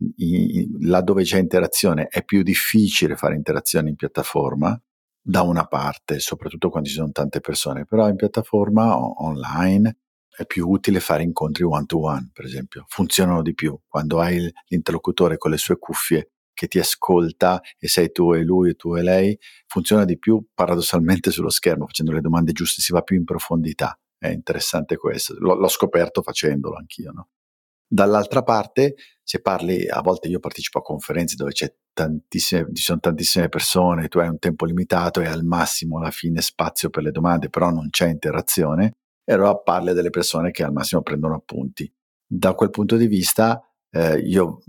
là 0.80 1.00
dove 1.00 1.22
c'è 1.22 1.38
interazione 1.38 2.08
è 2.08 2.24
più 2.24 2.42
difficile 2.42 3.16
fare 3.16 3.36
interazione 3.36 3.88
in 3.88 3.96
piattaforma 3.96 4.80
da 5.20 5.42
una 5.42 5.66
parte, 5.66 6.18
soprattutto 6.18 6.68
quando 6.70 6.88
ci 6.88 6.94
sono 6.94 7.12
tante 7.12 7.40
persone, 7.40 7.84
però 7.84 8.08
in 8.08 8.16
piattaforma 8.16 8.96
online 9.22 9.98
è 10.28 10.46
più 10.46 10.68
utile 10.68 11.00
fare 11.00 11.22
incontri 11.22 11.64
one 11.64 11.86
to 11.86 12.00
one, 12.00 12.30
per 12.32 12.44
esempio, 12.44 12.84
funzionano 12.88 13.42
di 13.42 13.54
più 13.54 13.78
quando 13.86 14.20
hai 14.20 14.52
l'interlocutore 14.68 15.36
con 15.36 15.50
le 15.50 15.58
sue 15.58 15.78
cuffie 15.78 16.30
che 16.58 16.66
ti 16.66 16.80
ascolta 16.80 17.60
e 17.78 17.86
sei 17.86 18.10
tu 18.10 18.32
e 18.32 18.42
lui 18.42 18.70
e 18.70 18.74
tu 18.74 18.96
e 18.96 19.02
lei, 19.02 19.38
funziona 19.68 20.04
di 20.04 20.18
più 20.18 20.44
paradossalmente 20.52 21.30
sullo 21.30 21.50
schermo, 21.50 21.86
facendo 21.86 22.10
le 22.10 22.20
domande 22.20 22.50
giuste 22.50 22.82
si 22.82 22.92
va 22.92 23.02
più 23.02 23.16
in 23.16 23.22
profondità. 23.22 23.96
È 24.18 24.26
interessante 24.26 24.96
questo, 24.96 25.36
l'ho, 25.38 25.54
l'ho 25.54 25.68
scoperto 25.68 26.20
facendolo 26.20 26.74
anch'io. 26.74 27.12
No? 27.12 27.28
Dall'altra 27.86 28.42
parte, 28.42 28.96
se 29.22 29.40
parli, 29.40 29.88
a 29.88 30.00
volte 30.00 30.26
io 30.26 30.40
partecipo 30.40 30.78
a 30.78 30.82
conferenze 30.82 31.36
dove 31.36 31.52
ci 31.52 31.70
sono 32.74 32.98
tantissime 32.98 33.48
persone, 33.48 34.08
tu 34.08 34.18
hai 34.18 34.26
un 34.26 34.40
tempo 34.40 34.64
limitato 34.64 35.20
e 35.20 35.26
al 35.28 35.44
massimo 35.44 35.98
alla 35.98 36.10
fine 36.10 36.40
spazio 36.40 36.90
per 36.90 37.04
le 37.04 37.12
domande, 37.12 37.50
però 37.50 37.70
non 37.70 37.88
c'è 37.90 38.08
interazione, 38.08 38.96
e 39.24 39.32
allora 39.32 39.56
parli 39.56 39.92
delle 39.92 40.10
persone 40.10 40.50
che 40.50 40.64
al 40.64 40.72
massimo 40.72 41.02
prendono 41.02 41.36
appunti. 41.36 41.88
Da 42.26 42.54
quel 42.54 42.70
punto 42.70 42.96
di 42.96 43.06
vista 43.06 43.62
eh, 43.90 44.18
io 44.18 44.62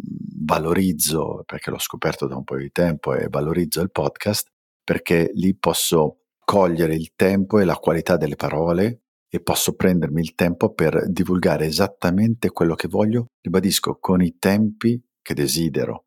valorizzo, 0.45 1.43
perché 1.45 1.69
l'ho 1.69 1.79
scoperto 1.79 2.27
da 2.27 2.35
un 2.35 2.43
po' 2.43 2.57
di 2.57 2.71
tempo 2.71 3.13
e 3.13 3.27
valorizzo 3.29 3.81
il 3.81 3.91
podcast, 3.91 4.47
perché 4.83 5.29
lì 5.33 5.55
posso 5.55 6.21
cogliere 6.43 6.95
il 6.95 7.13
tempo 7.15 7.59
e 7.59 7.65
la 7.65 7.75
qualità 7.75 8.17
delle 8.17 8.35
parole 8.35 9.01
e 9.29 9.41
posso 9.41 9.75
prendermi 9.75 10.21
il 10.21 10.33
tempo 10.33 10.73
per 10.73 11.07
divulgare 11.09 11.65
esattamente 11.65 12.49
quello 12.49 12.73
che 12.73 12.87
voglio, 12.87 13.27
ribadisco, 13.41 13.97
con 13.99 14.21
i 14.23 14.37
tempi 14.39 14.99
che 15.21 15.33
desidero, 15.35 16.05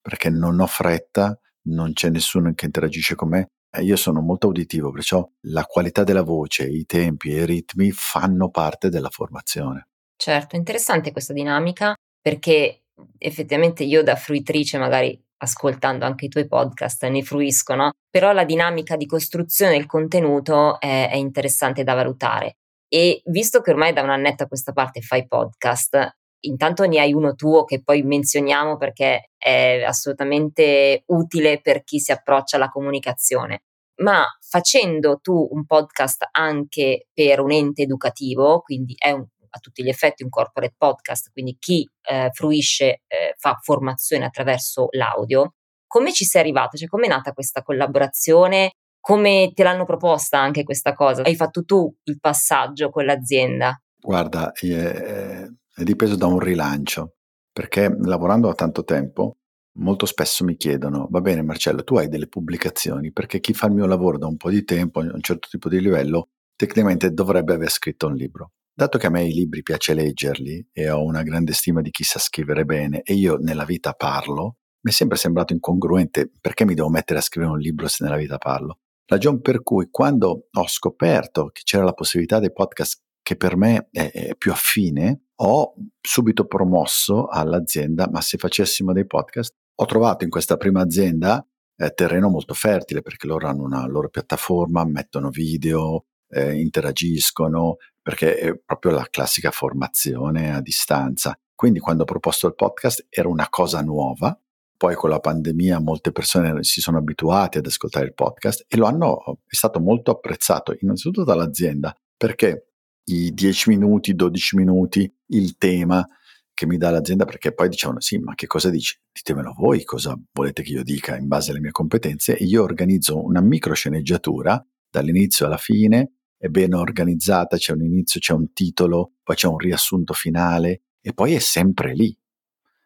perché 0.00 0.30
non 0.30 0.60
ho 0.60 0.66
fretta, 0.66 1.38
non 1.66 1.92
c'è 1.92 2.08
nessuno 2.08 2.52
che 2.54 2.64
interagisce 2.64 3.14
con 3.14 3.28
me. 3.28 3.48
Io 3.82 3.96
sono 3.96 4.20
molto 4.20 4.48
uditivo, 4.48 4.92
perciò 4.92 5.28
la 5.48 5.64
qualità 5.64 6.04
della 6.04 6.22
voce, 6.22 6.64
i 6.64 6.86
tempi 6.86 7.34
e 7.34 7.42
i 7.42 7.46
ritmi 7.46 7.90
fanno 7.90 8.48
parte 8.48 8.88
della 8.88 9.10
formazione. 9.10 9.88
Certo, 10.16 10.54
interessante 10.56 11.10
questa 11.10 11.32
dinamica 11.32 11.94
perché 12.24 12.84
effettivamente 13.18 13.84
io 13.84 14.02
da 14.02 14.16
fruitrice 14.16 14.78
magari 14.78 15.22
ascoltando 15.36 16.06
anche 16.06 16.24
i 16.24 16.28
tuoi 16.28 16.48
podcast 16.48 17.04
ne 17.04 17.22
fruisco, 17.22 17.74
no? 17.74 17.90
Però 18.08 18.32
la 18.32 18.46
dinamica 18.46 18.96
di 18.96 19.04
costruzione 19.04 19.72
del 19.72 19.84
contenuto 19.84 20.80
è, 20.80 21.10
è 21.10 21.16
interessante 21.16 21.84
da 21.84 21.92
valutare. 21.92 22.56
E 22.88 23.20
visto 23.26 23.60
che 23.60 23.72
ormai 23.72 23.92
da 23.92 24.00
un 24.00 24.08
annetto 24.08 24.44
a 24.44 24.46
questa 24.46 24.72
parte 24.72 25.02
fai 25.02 25.26
podcast, 25.26 26.16
intanto 26.46 26.86
ne 26.86 26.98
hai 26.98 27.12
uno 27.12 27.34
tuo 27.34 27.64
che 27.64 27.82
poi 27.82 28.02
menzioniamo 28.02 28.78
perché 28.78 29.32
è 29.36 29.82
assolutamente 29.86 31.02
utile 31.08 31.60
per 31.60 31.84
chi 31.84 31.98
si 31.98 32.10
approccia 32.10 32.56
alla 32.56 32.70
comunicazione. 32.70 33.64
Ma 33.96 34.24
facendo 34.40 35.18
tu 35.20 35.46
un 35.50 35.66
podcast 35.66 36.26
anche 36.30 37.08
per 37.12 37.40
un 37.40 37.52
ente 37.52 37.82
educativo, 37.82 38.60
quindi 38.62 38.94
è 38.96 39.10
un, 39.10 39.26
a 39.54 39.58
tutti 39.60 39.84
gli 39.84 39.88
effetti 39.88 40.24
un 40.24 40.30
corporate 40.30 40.74
podcast, 40.76 41.30
quindi 41.30 41.56
chi 41.58 41.88
eh, 42.02 42.30
fruisce 42.32 43.02
eh, 43.06 43.34
fa 43.36 43.58
formazione 43.62 44.24
attraverso 44.24 44.88
l'audio, 44.90 45.54
come 45.86 46.12
ci 46.12 46.24
sei 46.24 46.40
arrivato? 46.40 46.76
Cioè, 46.76 46.88
come 46.88 47.06
è 47.06 47.08
nata 47.08 47.32
questa 47.32 47.62
collaborazione? 47.62 48.72
Come 48.98 49.52
te 49.54 49.62
l'hanno 49.62 49.84
proposta 49.84 50.40
anche 50.40 50.64
questa 50.64 50.92
cosa? 50.92 51.22
Hai 51.22 51.36
fatto 51.36 51.64
tu 51.64 51.94
il 52.04 52.18
passaggio 52.18 52.90
con 52.90 53.04
l'azienda? 53.04 53.80
Guarda, 54.00 54.50
è, 54.50 54.64
è 54.66 55.82
dipeso 55.84 56.16
da 56.16 56.26
un 56.26 56.40
rilancio, 56.40 57.14
perché 57.52 57.94
lavorando 57.96 58.48
da 58.48 58.54
tanto 58.54 58.82
tempo, 58.82 59.36
molto 59.78 60.04
spesso 60.06 60.44
mi 60.44 60.56
chiedono, 60.56 61.06
va 61.10 61.20
bene 61.20 61.42
Marcello, 61.42 61.84
tu 61.84 61.96
hai 61.96 62.08
delle 62.08 62.26
pubblicazioni, 62.26 63.12
perché 63.12 63.38
chi 63.38 63.52
fa 63.52 63.66
il 63.66 63.74
mio 63.74 63.86
lavoro 63.86 64.18
da 64.18 64.26
un 64.26 64.36
po' 64.36 64.50
di 64.50 64.64
tempo, 64.64 64.98
a 64.98 65.04
un 65.04 65.22
certo 65.22 65.46
tipo 65.48 65.68
di 65.68 65.80
livello, 65.80 66.30
tecnicamente 66.56 67.12
dovrebbe 67.12 67.54
aver 67.54 67.70
scritto 67.70 68.08
un 68.08 68.14
libro. 68.14 68.50
Dato 68.76 68.98
che 68.98 69.06
a 69.06 69.10
me 69.10 69.22
i 69.22 69.32
libri 69.32 69.62
piace 69.62 69.94
leggerli 69.94 70.70
e 70.72 70.90
ho 70.90 71.04
una 71.04 71.22
grande 71.22 71.52
stima 71.52 71.80
di 71.80 71.90
chi 71.90 72.02
sa 72.02 72.18
scrivere 72.18 72.64
bene 72.64 73.02
e 73.02 73.14
io 73.14 73.36
nella 73.36 73.64
vita 73.64 73.92
parlo, 73.92 74.56
mi 74.80 74.90
è 74.90 74.92
sempre 74.92 75.16
sembrato 75.16 75.52
incongruente 75.52 76.28
perché 76.40 76.64
mi 76.64 76.74
devo 76.74 76.88
mettere 76.88 77.20
a 77.20 77.22
scrivere 77.22 77.52
un 77.52 77.60
libro 77.60 77.86
se 77.86 78.02
nella 78.02 78.16
vita 78.16 78.36
parlo. 78.36 78.80
Ragione 79.06 79.40
per 79.40 79.62
cui 79.62 79.86
quando 79.92 80.48
ho 80.50 80.66
scoperto 80.66 81.50
che 81.52 81.60
c'era 81.62 81.84
la 81.84 81.92
possibilità 81.92 82.40
dei 82.40 82.52
podcast 82.52 83.00
che 83.22 83.36
per 83.36 83.56
me 83.56 83.86
è, 83.92 84.34
più 84.36 84.50
affine, 84.50 85.26
ho 85.36 85.74
subito 86.00 86.46
promosso 86.46 87.28
all'azienda, 87.28 88.08
ma 88.10 88.20
se 88.20 88.38
facessimo 88.38 88.92
dei 88.92 89.06
podcast, 89.06 89.54
ho 89.76 89.84
trovato 89.86 90.24
in 90.24 90.30
questa 90.30 90.56
prima 90.56 90.82
azienda 90.82 91.46
eh, 91.76 91.90
terreno 91.92 92.28
molto 92.28 92.54
fertile 92.54 93.02
perché 93.02 93.28
loro 93.28 93.46
hanno 93.46 93.62
una 93.62 93.86
loro 93.86 94.08
piattaforma, 94.08 94.84
mettono 94.84 95.30
video, 95.30 96.06
eh, 96.28 96.58
interagiscono, 96.60 97.76
perché 98.04 98.36
è 98.36 98.54
proprio 98.54 98.92
la 98.92 99.06
classica 99.08 99.50
formazione 99.50 100.54
a 100.54 100.60
distanza. 100.60 101.34
Quindi 101.54 101.78
quando 101.78 102.02
ho 102.02 102.06
proposto 102.06 102.46
il 102.46 102.54
podcast 102.54 103.06
era 103.08 103.28
una 103.28 103.48
cosa 103.48 103.80
nuova, 103.80 104.38
poi 104.76 104.94
con 104.94 105.08
la 105.08 105.20
pandemia 105.20 105.80
molte 105.80 106.12
persone 106.12 106.62
si 106.64 106.82
sono 106.82 106.98
abituate 106.98 107.58
ad 107.58 107.66
ascoltare 107.66 108.04
il 108.04 108.12
podcast 108.12 108.66
e 108.68 108.76
lo 108.76 108.84
hanno, 108.84 109.38
è 109.46 109.54
stato 109.54 109.80
molto 109.80 110.10
apprezzato 110.10 110.76
innanzitutto 110.78 111.24
dall'azienda 111.24 111.96
perché 112.14 112.72
i 113.04 113.32
10 113.32 113.70
minuti, 113.70 114.14
12 114.14 114.56
minuti, 114.56 115.10
il 115.28 115.56
tema 115.56 116.06
che 116.52 116.66
mi 116.66 116.76
dà 116.76 116.90
l'azienda 116.90 117.24
perché 117.24 117.54
poi 117.54 117.70
dicevano 117.70 118.00
sì 118.00 118.18
ma 118.18 118.34
che 118.34 118.46
cosa 118.46 118.68
dici? 118.68 119.00
Ditemelo 119.10 119.54
voi 119.56 119.82
cosa 119.84 120.14
volete 120.32 120.62
che 120.62 120.72
io 120.72 120.82
dica 120.82 121.16
in 121.16 121.26
base 121.26 121.52
alle 121.52 121.60
mie 121.60 121.70
competenze 121.70 122.36
e 122.36 122.44
io 122.44 122.64
organizzo 122.64 123.24
una 123.24 123.40
microsceneggiatura 123.40 124.62
dall'inizio 124.90 125.46
alla 125.46 125.56
fine 125.56 126.23
è 126.36 126.48
ben 126.48 126.74
organizzata, 126.74 127.56
c'è 127.56 127.72
un 127.72 127.82
inizio, 127.82 128.20
c'è 128.20 128.32
un 128.32 128.52
titolo, 128.52 129.14
poi 129.22 129.36
c'è 129.36 129.48
un 129.48 129.58
riassunto 129.58 130.12
finale 130.12 130.82
e 131.00 131.12
poi 131.12 131.34
è 131.34 131.38
sempre 131.38 131.94
lì. 131.94 132.16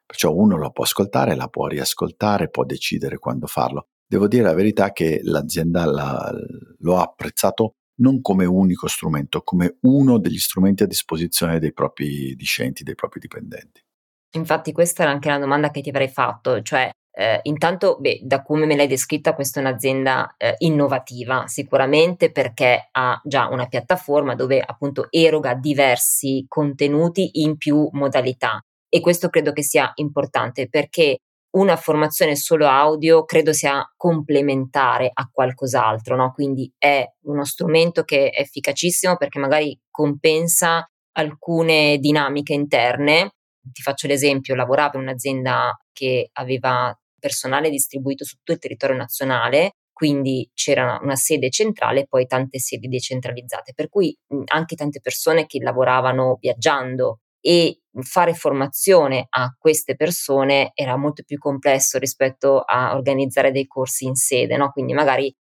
Perciò 0.06 0.34
uno 0.34 0.56
lo 0.56 0.70
può 0.70 0.84
ascoltare, 0.84 1.34
la 1.34 1.48
può 1.48 1.66
riascoltare, 1.66 2.48
può 2.48 2.64
decidere 2.64 3.18
quando 3.18 3.46
farlo. 3.46 3.88
Devo 4.06 4.26
dire 4.26 4.44
la 4.44 4.54
verità 4.54 4.92
che 4.92 5.20
l'azienda 5.22 5.84
la, 5.84 6.32
lo 6.78 6.96
ha 6.96 7.02
apprezzato 7.02 7.74
non 7.96 8.20
come 8.20 8.44
unico 8.44 8.86
strumento, 8.86 9.42
come 9.42 9.78
uno 9.82 10.18
degli 10.18 10.38
strumenti 10.38 10.82
a 10.82 10.86
disposizione 10.86 11.58
dei 11.58 11.72
propri 11.72 12.34
discenti, 12.34 12.84
dei 12.84 12.94
propri 12.94 13.20
dipendenti. 13.20 13.84
Infatti 14.32 14.72
questa 14.72 15.02
era 15.02 15.12
anche 15.12 15.28
la 15.28 15.38
domanda 15.38 15.70
che 15.70 15.80
ti 15.80 15.88
avrei 15.88 16.08
fatto, 16.08 16.62
cioè 16.62 16.90
eh, 17.20 17.40
intanto, 17.42 17.96
beh, 17.98 18.20
da 18.22 18.42
come 18.42 18.64
me 18.64 18.76
l'hai 18.76 18.86
descritta, 18.86 19.34
questa 19.34 19.58
è 19.58 19.62
un'azienda 19.64 20.36
eh, 20.36 20.54
innovativa, 20.58 21.48
sicuramente 21.48 22.30
perché 22.30 22.90
ha 22.92 23.20
già 23.24 23.48
una 23.48 23.66
piattaforma 23.66 24.36
dove 24.36 24.62
appunto 24.64 25.08
eroga 25.10 25.54
diversi 25.54 26.44
contenuti 26.46 27.42
in 27.42 27.56
più 27.56 27.88
modalità. 27.90 28.62
E 28.88 29.00
questo 29.00 29.30
credo 29.30 29.52
che 29.52 29.64
sia 29.64 29.90
importante 29.96 30.68
perché 30.68 31.18
una 31.56 31.74
formazione 31.74 32.36
solo 32.36 32.68
audio 32.68 33.24
credo 33.24 33.52
sia 33.52 33.84
complementare 33.96 35.10
a 35.12 35.28
qualcos'altro, 35.28 36.14
no? 36.14 36.30
Quindi 36.32 36.72
è 36.78 37.04
uno 37.22 37.44
strumento 37.44 38.04
che 38.04 38.30
è 38.30 38.42
efficacissimo 38.42 39.16
perché 39.16 39.40
magari 39.40 39.76
compensa 39.90 40.88
alcune 41.16 41.98
dinamiche 41.98 42.52
interne. 42.52 43.32
Ti 43.60 43.82
faccio 43.82 44.06
l'esempio, 44.06 44.54
lavoravo 44.54 44.98
in 44.98 45.02
un'azienda 45.02 45.76
che 45.92 46.30
aveva 46.34 46.96
personale 47.18 47.70
distribuito 47.70 48.24
su 48.24 48.36
tutto 48.36 48.52
il 48.52 48.58
territorio 48.58 48.96
nazionale, 48.96 49.72
quindi 49.92 50.48
c'era 50.54 50.98
una 51.02 51.16
sede 51.16 51.50
centrale 51.50 52.00
e 52.00 52.06
poi 52.06 52.26
tante 52.26 52.58
sedi 52.60 52.86
decentralizzate, 52.86 53.72
per 53.74 53.88
cui 53.88 54.16
anche 54.46 54.76
tante 54.76 55.00
persone 55.00 55.46
che 55.46 55.58
lavoravano 55.60 56.36
viaggiando 56.40 57.20
e 57.40 57.80
fare 58.00 58.34
formazione 58.34 59.26
a 59.28 59.54
queste 59.58 59.96
persone 59.96 60.70
era 60.74 60.96
molto 60.96 61.22
più 61.24 61.38
complesso 61.38 61.98
rispetto 61.98 62.60
a 62.60 62.94
organizzare 62.94 63.50
dei 63.50 63.66
corsi 63.66 64.04
in 64.04 64.14
sede, 64.14 64.56
no? 64.56 64.70
quindi 64.70 64.92
magari 64.92 65.34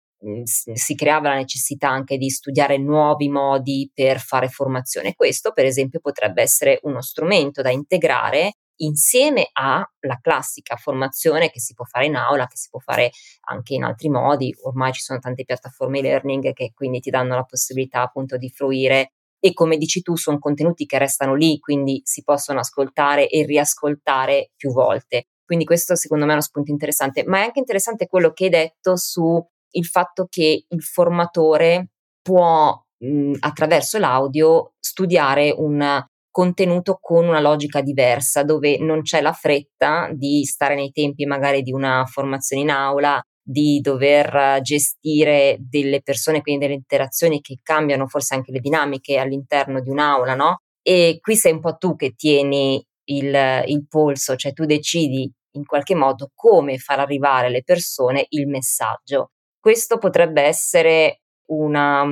si 0.45 0.95
creava 0.95 1.31
la 1.31 1.35
necessità 1.37 1.91
anche 1.91 2.17
di 2.17 2.31
studiare 2.31 2.79
nuovi 2.79 3.29
modi 3.29 3.91
per 3.93 4.21
fare 4.21 4.49
formazione. 4.49 5.15
Questo, 5.15 5.53
per 5.53 5.67
esempio, 5.67 6.01
potrebbe 6.01 6.43
essere 6.43 6.79
uno 6.83 7.03
strumento 7.03 7.61
da 7.61 7.71
integrare 7.71 8.55
insieme 8.77 9.49
alla 9.53 10.19
classica 10.21 10.77
formazione 10.77 11.51
che 11.51 11.61
si 11.61 11.75
può 11.75 11.85
fare 11.85 12.07
in 12.07 12.17
aula, 12.17 12.47
che 12.47 12.57
si 12.57 12.69
può 12.71 12.81
fare 12.81 13.11
anche 13.49 13.75
in 13.75 13.85
altri 13.85 14.09
modi. 14.09 14.55
Ormai 14.63 14.93
ci 14.93 15.01
sono 15.01 15.19
tante 15.19 15.45
piattaforme 15.45 15.99
e-learning 15.99 16.53
che 16.53 16.73
quindi 16.75 17.01
ti 17.01 17.11
danno 17.11 17.35
la 17.35 17.45
possibilità 17.45 18.03
appunto 18.03 18.37
di 18.37 18.51
fruire 18.51 19.13
e 19.39 19.53
come 19.53 19.77
dici 19.77 20.01
tu 20.01 20.17
sono 20.17 20.39
contenuti 20.39 20.87
che 20.87 20.97
restano 20.99 21.35
lì, 21.35 21.59
quindi 21.59 22.01
si 22.05 22.23
possono 22.23 22.61
ascoltare 22.61 23.29
e 23.29 23.45
riascoltare 23.45 24.53
più 24.57 24.73
volte. 24.73 25.27
Quindi 25.45 25.67
questo 25.67 25.95
secondo 25.97 26.25
me 26.25 26.31
è 26.31 26.35
uno 26.35 26.43
spunto 26.43 26.71
interessante, 26.71 27.25
ma 27.27 27.41
è 27.41 27.43
anche 27.43 27.59
interessante 27.59 28.07
quello 28.07 28.33
che 28.33 28.45
hai 28.45 28.51
detto 28.51 28.97
su 28.97 29.47
il 29.73 29.85
fatto 29.85 30.27
che 30.31 30.65
il 30.67 30.83
formatore 30.83 31.91
può 32.23 32.75
mh, 32.99 33.35
attraverso 33.41 33.99
l'audio 33.99 34.73
studiare 34.81 35.53
un 35.55 36.03
contenuto 36.35 36.99
con 37.01 37.29
una 37.29 37.39
logica 37.39 37.81
diversa, 37.81 38.43
dove 38.43 38.77
non 38.79 39.03
c'è 39.03 39.21
la 39.21 39.33
fretta 39.33 40.11
di 40.13 40.43
stare 40.45 40.75
nei 40.75 40.91
tempi 40.91 41.27
magari 41.27 41.63
di 41.63 41.71
una 41.71 42.05
formazione 42.07 42.63
in 42.63 42.71
aula, 42.71 43.23
di 43.41 43.79
dover 43.81 44.59
gestire 44.61 45.57
delle 45.61 46.03
persone, 46.03 46.41
quindi 46.41 46.67
delle 46.67 46.77
interazioni 46.77 47.41
che 47.41 47.61
cambiano 47.63 48.09
forse 48.09 48.35
anche 48.35 48.51
le 48.51 48.59
dinamiche 48.59 49.17
all'interno 49.17 49.81
di 49.81 49.91
un'aula, 49.91 50.35
no? 50.35 50.63
E 50.83 51.19
qui 51.21 51.37
sei 51.37 51.53
un 51.53 51.61
po' 51.61 51.77
tu 51.77 51.95
che 51.95 52.15
tieni 52.17 52.85
il, 53.11 53.63
il 53.67 53.87
polso, 53.87 54.35
cioè 54.35 54.53
tu 54.53 54.65
decidi 54.65 55.33
in 55.53 55.65
qualche 55.65 55.95
modo 55.95 56.33
come 56.35 56.79
far 56.79 56.99
arrivare 56.99 57.47
alle 57.47 57.63
persone 57.63 58.27
il 58.31 58.49
messaggio. 58.49 59.31
Questo 59.61 59.99
potrebbe 59.99 60.43
essere 60.43 61.21
una 61.51 62.05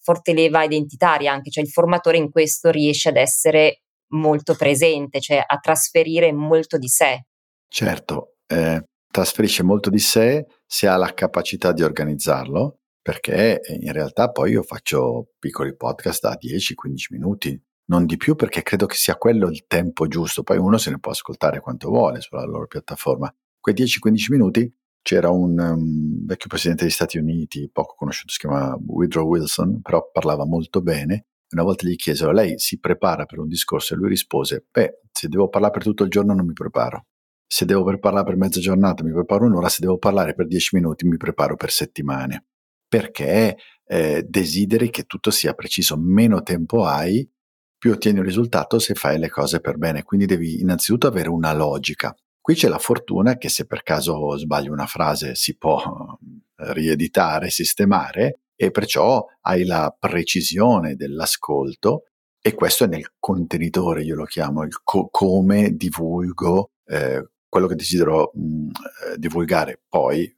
forte 0.00 0.32
leva 0.32 0.62
identitaria 0.64 1.32
anche, 1.32 1.50
cioè 1.50 1.64
il 1.64 1.70
formatore 1.70 2.16
in 2.16 2.30
questo 2.30 2.70
riesce 2.70 3.08
ad 3.08 3.16
essere 3.16 3.82
molto 4.12 4.54
presente, 4.54 5.20
cioè 5.20 5.42
a 5.46 5.58
trasferire 5.58 6.32
molto 6.32 6.78
di 6.78 6.88
sé. 6.88 7.26
Certo, 7.68 8.36
eh, 8.46 8.82
trasferisce 9.10 9.62
molto 9.62 9.90
di 9.90 9.98
sé 9.98 10.46
se 10.66 10.86
ha 10.86 10.96
la 10.96 11.12
capacità 11.14 11.72
di 11.72 11.82
organizzarlo, 11.82 12.78
perché 13.00 13.60
in 13.80 13.92
realtà 13.92 14.30
poi 14.30 14.52
io 14.52 14.62
faccio 14.62 15.30
piccoli 15.38 15.76
podcast 15.76 16.22
da 16.22 16.36
10-15 16.40 16.94
minuti, 17.10 17.60
non 17.86 18.06
di 18.06 18.16
più 18.16 18.36
perché 18.36 18.62
credo 18.62 18.86
che 18.86 18.96
sia 18.96 19.16
quello 19.16 19.48
il 19.48 19.64
tempo 19.66 20.06
giusto, 20.06 20.42
poi 20.42 20.58
uno 20.58 20.78
se 20.78 20.90
ne 20.90 20.98
può 20.98 21.12
ascoltare 21.12 21.60
quanto 21.60 21.88
vuole 21.88 22.20
sulla 22.20 22.44
loro 22.44 22.66
piattaforma. 22.66 23.32
Quei 23.58 23.74
10-15 23.74 24.30
minuti 24.30 24.72
c'era 25.02 25.30
un 25.30 25.58
um, 25.58 26.26
vecchio 26.26 26.48
presidente 26.48 26.84
degli 26.84 26.92
Stati 26.92 27.18
Uniti, 27.18 27.68
poco 27.72 27.94
conosciuto, 27.96 28.32
si 28.32 28.38
chiama 28.38 28.76
Woodrow 28.86 29.26
Wilson, 29.26 29.80
però 29.80 30.10
parlava 30.12 30.44
molto 30.44 30.82
bene. 30.82 31.26
Una 31.50 31.62
volta 31.64 31.86
gli 31.86 31.96
chiesero, 31.96 32.30
lei 32.32 32.58
si 32.58 32.78
prepara 32.78 33.24
per 33.26 33.40
un 33.40 33.48
discorso? 33.48 33.94
E 33.94 33.96
lui 33.96 34.08
rispose, 34.08 34.66
beh, 34.70 35.00
se 35.10 35.28
devo 35.28 35.48
parlare 35.48 35.72
per 35.72 35.82
tutto 35.82 36.04
il 36.04 36.10
giorno 36.10 36.32
non 36.32 36.46
mi 36.46 36.52
preparo. 36.52 37.06
Se 37.46 37.64
devo 37.64 37.82
parlare 37.98 38.24
per 38.24 38.36
mezza 38.36 38.60
giornata 38.60 39.02
mi 39.02 39.12
preparo 39.12 39.46
un'ora, 39.46 39.68
se 39.68 39.78
devo 39.80 39.98
parlare 39.98 40.34
per 40.34 40.46
dieci 40.46 40.76
minuti 40.76 41.06
mi 41.06 41.16
preparo 41.16 41.56
per 41.56 41.70
settimane. 41.72 42.46
Perché 42.86 43.56
eh, 43.84 44.24
desideri 44.28 44.90
che 44.90 45.02
tutto 45.04 45.32
sia 45.32 45.52
preciso. 45.54 45.96
Meno 45.98 46.42
tempo 46.42 46.84
hai, 46.84 47.28
più 47.76 47.90
ottieni 47.90 48.18
un 48.18 48.24
risultato 48.24 48.78
se 48.78 48.94
fai 48.94 49.18
le 49.18 49.28
cose 49.28 49.60
per 49.60 49.78
bene. 49.78 50.04
Quindi 50.04 50.26
devi 50.26 50.60
innanzitutto 50.60 51.08
avere 51.08 51.28
una 51.28 51.52
logica. 51.52 52.14
Qui 52.50 52.58
c'è 52.58 52.66
la 52.66 52.78
fortuna 52.78 53.36
che 53.36 53.48
se 53.48 53.64
per 53.64 53.84
caso 53.84 54.36
sbagli 54.36 54.66
una 54.66 54.86
frase 54.86 55.36
si 55.36 55.56
può 55.56 55.78
eh, 55.78 56.72
rieditare, 56.72 57.48
sistemare 57.48 58.40
e 58.56 58.72
perciò 58.72 59.24
hai 59.42 59.64
la 59.64 59.94
precisione 59.96 60.96
dell'ascolto 60.96 62.06
e 62.40 62.54
questo 62.54 62.82
è 62.82 62.86
nel 62.88 63.12
contenitore, 63.20 64.02
io 64.02 64.16
lo 64.16 64.24
chiamo 64.24 64.64
il 64.64 64.80
co- 64.82 65.06
come 65.12 65.76
divulgo 65.76 66.72
eh, 66.86 67.24
quello 67.48 67.68
che 67.68 67.76
desidero 67.76 68.32
mh, 68.34 68.66
eh, 69.12 69.18
divulgare. 69.18 69.82
Poi 69.88 70.36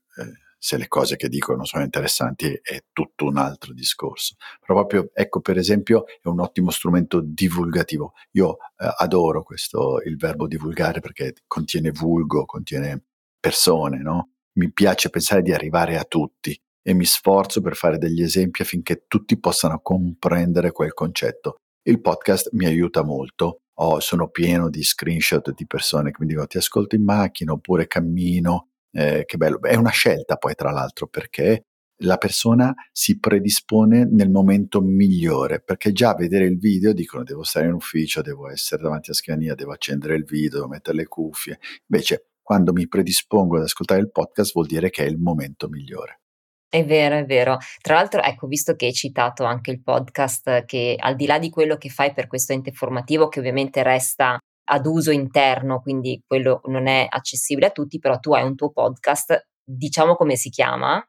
se 0.64 0.76
le 0.76 0.87
cose 0.87 1.16
che 1.16 1.28
dico 1.28 1.57
non 1.57 1.64
sono 1.64 1.83
interessanti 1.83 2.47
è 2.62 2.85
tutto 2.92 3.25
un 3.25 3.37
altro 3.37 3.73
discorso. 3.73 4.37
Proprio, 4.64 5.11
ecco, 5.12 5.40
per 5.40 5.59
esempio, 5.59 6.04
è 6.07 6.28
un 6.28 6.38
ottimo 6.38 6.71
strumento 6.71 7.21
divulgativo. 7.21 8.12
Io 8.33 8.59
eh, 8.76 8.88
adoro 8.99 9.42
questo, 9.42 10.00
il 10.04 10.16
verbo 10.16 10.47
divulgare 10.47 11.00
perché 11.00 11.35
contiene 11.49 11.90
vulgo, 11.90 12.45
contiene 12.45 13.07
persone, 13.40 14.02
no? 14.02 14.35
Mi 14.59 14.71
piace 14.71 15.11
pensare 15.11 15.42
di 15.42 15.52
arrivare 15.52 15.99
a 15.99 16.04
tutti 16.04 16.57
e 16.81 16.95
mi 16.95 17.07
sforzo 17.07 17.61
per 17.61 17.75
fare 17.75 17.99
degli 17.99 18.23
esempi 18.23 18.62
affinché 18.62 19.07
tutti 19.09 19.40
possano 19.40 19.81
comprendere 19.81 20.71
quel 20.71 20.95
concetto. 20.95 21.57
Il 21.83 22.00
podcast 22.00 22.50
mi 22.52 22.66
aiuta 22.66 23.02
molto. 23.02 23.62
Oh, 23.81 23.99
sono 23.99 24.28
pieno 24.28 24.71
di 24.71 24.85
screenshot 24.85 25.52
di 25.54 25.66
persone 25.66 26.12
che 26.12 26.19
mi 26.21 26.26
dicono 26.26 26.47
ti 26.47 26.59
ascolto 26.59 26.95
in 26.95 27.02
macchina 27.02 27.50
oppure 27.50 27.88
cammino 27.88 28.69
eh, 28.92 29.25
che 29.25 29.37
bello. 29.37 29.61
È 29.61 29.75
una 29.75 29.90
scelta 29.90 30.37
poi 30.37 30.54
tra 30.54 30.70
l'altro 30.70 31.06
perché 31.06 31.64
la 32.02 32.16
persona 32.16 32.75
si 32.90 33.18
predispone 33.18 34.06
nel 34.11 34.30
momento 34.30 34.80
migliore, 34.80 35.61
perché 35.61 35.92
già 35.92 36.11
a 36.11 36.16
vedere 36.16 36.46
il 36.46 36.58
video 36.58 36.92
dicono 36.92 37.22
devo 37.22 37.42
stare 37.42 37.66
in 37.66 37.72
ufficio, 37.72 38.22
devo 38.22 38.49
essere 38.49 38.82
davanti 38.82 39.11
a 39.11 39.14
scrivania, 39.14 39.54
devo 39.54 39.72
accendere 39.72 40.16
il 40.16 40.25
video, 40.25 40.58
devo 40.58 40.68
mettere 40.68 40.96
le 40.96 41.06
cuffie. 41.06 41.58
Invece 41.87 42.30
quando 42.42 42.72
mi 42.72 42.88
predispongo 42.88 43.56
ad 43.56 43.62
ascoltare 43.62 44.00
il 44.00 44.11
podcast 44.11 44.52
vuol 44.52 44.66
dire 44.66 44.90
che 44.90 45.04
è 45.04 45.08
il 45.08 45.18
momento 45.18 45.68
migliore. 45.68 46.20
È 46.68 46.84
vero, 46.87 47.16
è 47.16 47.26
vero. 47.26 47.58
Tra 47.82 47.96
l'altro, 47.96 48.22
ecco, 48.22 48.46
visto 48.46 48.75
che 48.75 48.87
hai 48.87 48.94
citato 48.94 49.44
anche 49.44 49.70
il 49.70 49.82
podcast, 49.82 50.64
che 50.64 50.96
al 50.99 51.16
di 51.16 51.26
là 51.26 51.38
di 51.38 51.50
quello 51.50 51.76
che 51.76 51.90
fai 51.90 52.14
per 52.14 52.26
questo 52.26 52.54
ente 52.54 52.72
formativo, 52.72 53.28
che 53.28 53.40
ovviamente 53.40 53.82
resta 53.82 54.38
ad 54.64 54.87
uso 54.87 55.11
interno, 55.11 55.81
quindi 55.81 56.23
quello 56.26 56.61
non 56.66 56.87
è 56.87 57.07
accessibile 57.09 57.66
a 57.66 57.71
tutti, 57.71 57.99
però 57.99 58.19
tu 58.19 58.33
hai 58.33 58.45
un 58.45 58.54
tuo 58.54 58.71
podcast, 58.71 59.49
diciamo 59.64 60.14
come 60.14 60.37
si 60.37 60.50
chiama? 60.50 61.04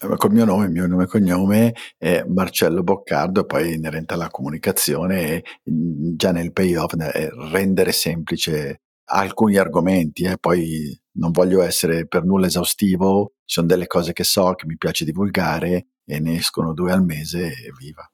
Eh, 0.00 0.16
col 0.16 0.32
mio 0.32 0.44
nome, 0.44 0.66
il 0.66 0.70
mio 0.70 0.86
nome 0.86 1.04
e 1.04 1.06
cognome 1.06 1.74
è 1.98 2.24
Marcello 2.26 2.82
Boccardo, 2.82 3.44
poi 3.44 3.74
inerente 3.74 4.14
alla 4.14 4.28
comunicazione 4.28 5.28
e 5.28 5.44
mm, 5.70 6.14
già 6.16 6.32
nel 6.32 6.52
payoff 6.52 6.94
rendere 7.50 7.92
semplice 7.92 8.82
alcuni 9.06 9.56
argomenti, 9.56 10.24
eh, 10.24 10.38
poi 10.38 10.98
non 11.14 11.32
voglio 11.32 11.62
essere 11.62 12.06
per 12.06 12.24
nulla 12.24 12.46
esaustivo, 12.46 13.34
ci 13.44 13.54
sono 13.54 13.66
delle 13.66 13.86
cose 13.86 14.12
che 14.12 14.24
so, 14.24 14.54
che 14.54 14.66
mi 14.66 14.76
piace 14.76 15.04
divulgare 15.04 15.88
e 16.04 16.20
ne 16.20 16.36
escono 16.36 16.72
due 16.72 16.92
al 16.92 17.04
mese 17.04 17.48
e 17.48 17.72
viva. 17.78 18.08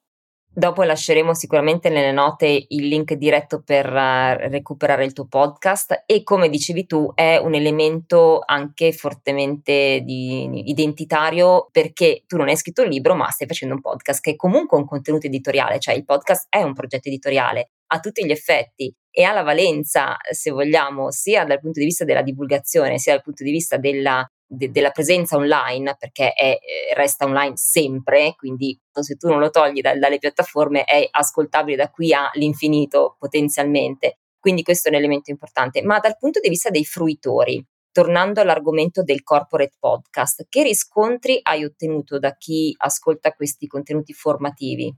Dopo 0.59 0.83
lasceremo 0.83 1.35
sicuramente 1.35 1.89
nelle 1.89 2.11
note 2.11 2.67
il 2.67 2.89
link 2.89 3.13
diretto 3.13 3.63
per 3.65 3.87
uh, 3.87 4.49
recuperare 4.51 5.05
il 5.05 5.13
tuo 5.13 5.29
podcast 5.29 6.03
e 6.05 6.25
come 6.25 6.49
dicevi 6.49 6.85
tu 6.85 7.13
è 7.15 7.37
un 7.37 7.55
elemento 7.55 8.43
anche 8.45 8.91
fortemente 8.91 10.01
di, 10.03 10.69
identitario 10.69 11.69
perché 11.71 12.25
tu 12.27 12.37
non 12.37 12.49
hai 12.49 12.57
scritto 12.57 12.83
un 12.83 12.89
libro 12.89 13.15
ma 13.15 13.31
stai 13.31 13.47
facendo 13.47 13.77
un 13.77 13.81
podcast 13.81 14.21
che 14.21 14.33
è 14.33 14.35
comunque 14.35 14.77
un 14.77 14.85
contenuto 14.85 15.29
editoriale, 15.29 15.79
cioè 15.79 15.95
il 15.95 16.05
podcast 16.05 16.47
è 16.49 16.61
un 16.61 16.75
progetto 16.75 17.07
editoriale 17.07 17.71
a 17.93 18.01
tutti 18.01 18.27
gli 18.27 18.33
effetti 18.33 18.93
e 19.13 19.23
ha 19.23 19.33
la 19.33 19.43
valenza, 19.43 20.17
se 20.29 20.51
vogliamo, 20.51 21.13
sia 21.13 21.45
dal 21.45 21.61
punto 21.61 21.79
di 21.79 21.85
vista 21.85 22.05
della 22.05 22.23
divulgazione 22.23 22.99
sia 22.99 23.13
dal 23.13 23.23
punto 23.23 23.45
di 23.45 23.53
vista 23.53 23.77
della 23.77 24.29
de- 24.49 24.71
della 24.71 24.91
presenza 24.91 25.37
online, 25.37 25.97
perché 25.99 26.33
è, 26.33 26.59
eh, 26.61 26.95
resta 26.95 27.27
online 27.27 27.57
sempre, 27.57 28.35
quindi 28.37 28.79
se 28.99 29.17
tu 29.17 29.29
non 29.29 29.39
lo 29.39 29.51
togli 29.51 29.81
da- 29.81 29.97
dalle 29.97 30.19
piattaforme 30.19 30.85
è 30.85 31.07
ascoltabile 31.11 31.77
da 31.77 31.91
qui 31.91 32.13
all'infinito 32.13 33.17
potenzialmente. 33.19 34.19
Quindi 34.41 34.63
questo 34.63 34.89
è 34.89 34.93
un 34.93 34.97
elemento 34.99 35.31
importante. 35.31 35.83
Ma 35.83 35.99
dal 35.99 36.17
punto 36.17 36.41
di 36.41 36.49
vista 36.49 36.71
dei 36.71 36.85
fruitori, 36.85 37.65
tornando 37.93 38.41
all'argomento 38.41 39.03
del 39.03 39.23
corporate 39.23 39.77
podcast, 39.79 40.47
che 40.49 40.63
riscontri 40.63 41.39
hai 41.43 41.65
ottenuto 41.65 42.19
da 42.19 42.35
chi 42.37 42.75
ascolta 42.79 43.33
questi 43.33 43.67
contenuti 43.67 44.13
formativi? 44.13 44.95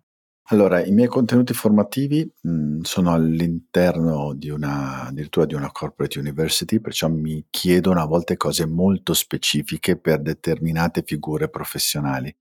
Allora, 0.53 0.85
i 0.85 0.91
miei 0.91 1.07
contenuti 1.07 1.55
formativi 1.55 2.29
mh, 2.43 2.51
mhmm, 2.51 2.81
sono 2.81 3.13
all'interno 3.13 4.35
di 4.35 4.51
una, 4.51 5.07
addirittura 5.07 5.47
di 5.47 5.55
una 5.55 5.71
corporate 5.71 6.19
university, 6.19 6.81
perciò 6.81 7.09
mi 7.09 7.47
chiedono 7.51 8.01
a 8.03 8.07
volte 8.07 8.37
cose 8.37 8.67
molto 8.67 9.15
specifiche 9.15 9.97
per 9.97 10.21
determinate 10.21 11.03
figure 11.07 11.49
professionali. 11.49 12.35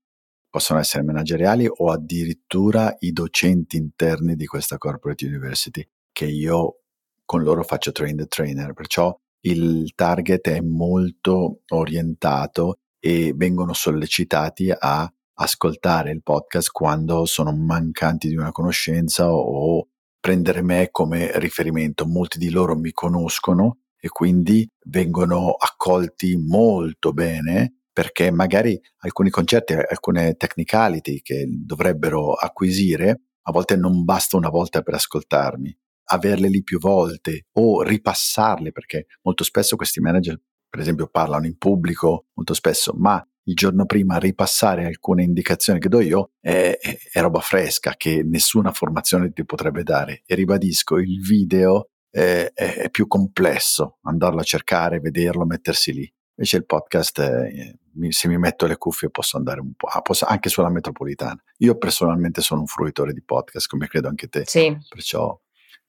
Possono 0.48 0.80
essere 0.80 1.04
manageriali 1.04 1.68
o 1.72 1.92
addirittura 1.92 2.96
i 3.00 3.12
docenti 3.12 3.76
interni 3.76 4.34
di 4.34 4.46
questa 4.46 4.76
corporate 4.76 5.26
university, 5.26 5.86
che 6.10 6.26
io 6.26 6.80
con 7.24 7.42
loro 7.44 7.62
faccio 7.62 7.92
train 7.92 8.16
the 8.16 8.26
trainer, 8.26 8.72
perciò 8.72 9.16
il 9.42 9.92
target 9.94 10.48
è 10.48 10.60
molto 10.60 11.60
orientato 11.68 12.78
e 12.98 13.32
vengono 13.36 13.72
sollecitati 13.72 14.72
a 14.76 15.10
ascoltare 15.42 16.10
il 16.10 16.22
podcast 16.22 16.70
quando 16.70 17.24
sono 17.24 17.54
mancanti 17.56 18.28
di 18.28 18.36
una 18.36 18.52
conoscenza 18.52 19.32
o 19.32 19.88
prendere 20.20 20.62
me 20.62 20.88
come 20.90 21.38
riferimento. 21.38 22.06
Molti 22.06 22.38
di 22.38 22.50
loro 22.50 22.76
mi 22.76 22.92
conoscono 22.92 23.78
e 23.98 24.08
quindi 24.08 24.68
vengono 24.86 25.52
accolti 25.52 26.36
molto 26.36 27.12
bene 27.12 27.74
perché 27.92 28.30
magari 28.30 28.78
alcuni 28.98 29.30
concetti, 29.30 29.72
alcune 29.72 30.34
technicality 30.34 31.20
che 31.22 31.46
dovrebbero 31.48 32.32
acquisire, 32.32 33.20
a 33.42 33.52
volte 33.52 33.76
non 33.76 34.04
basta 34.04 34.36
una 34.36 34.50
volta 34.50 34.82
per 34.82 34.94
ascoltarmi. 34.94 35.76
Averle 36.12 36.48
lì 36.48 36.62
più 36.62 36.78
volte 36.78 37.46
o 37.52 37.82
ripassarle, 37.82 38.72
perché 38.72 39.06
molto 39.22 39.44
spesso 39.44 39.76
questi 39.76 40.00
manager, 40.00 40.40
per 40.68 40.80
esempio, 40.80 41.08
parlano 41.08 41.46
in 41.46 41.56
pubblico 41.56 42.26
molto 42.34 42.54
spesso, 42.54 42.92
ma 42.96 43.24
il 43.50 43.56
giorno 43.56 43.84
prima 43.84 44.16
ripassare 44.16 44.86
alcune 44.86 45.24
indicazioni 45.24 45.80
che 45.80 45.88
do 45.88 46.00
io 46.00 46.30
è, 46.40 46.78
è, 46.80 46.98
è, 47.12 47.20
roba 47.20 47.40
fresca 47.40 47.94
che 47.96 48.22
nessuna 48.22 48.72
formazione 48.72 49.32
ti 49.32 49.44
potrebbe 49.44 49.82
dare. 49.82 50.22
E 50.24 50.36
ribadisco, 50.36 50.98
il 50.98 51.20
video 51.20 51.90
è, 52.08 52.52
è 52.54 52.88
più 52.90 53.08
complesso, 53.08 53.98
andarlo 54.02 54.40
a 54.40 54.44
cercare, 54.44 55.00
vederlo, 55.00 55.44
mettersi 55.44 55.92
lì. 55.92 56.12
Invece 56.36 56.56
il 56.58 56.64
podcast, 56.64 57.18
eh, 57.18 57.78
se 58.10 58.28
mi 58.28 58.38
metto 58.38 58.66
le 58.66 58.76
cuffie 58.76 59.10
posso 59.10 59.36
andare 59.36 59.60
un 59.60 59.74
po', 59.74 59.88
ah, 59.88 60.00
posso, 60.00 60.26
anche 60.26 60.48
sulla 60.48 60.70
metropolitana. 60.70 61.42
Io 61.58 61.76
personalmente 61.76 62.40
sono 62.40 62.60
un 62.60 62.66
fruitore 62.66 63.12
di 63.12 63.22
podcast, 63.22 63.66
come 63.66 63.88
credo 63.88 64.08
anche 64.08 64.28
te. 64.28 64.44
Sì. 64.46 64.74
Perciò 64.88 65.38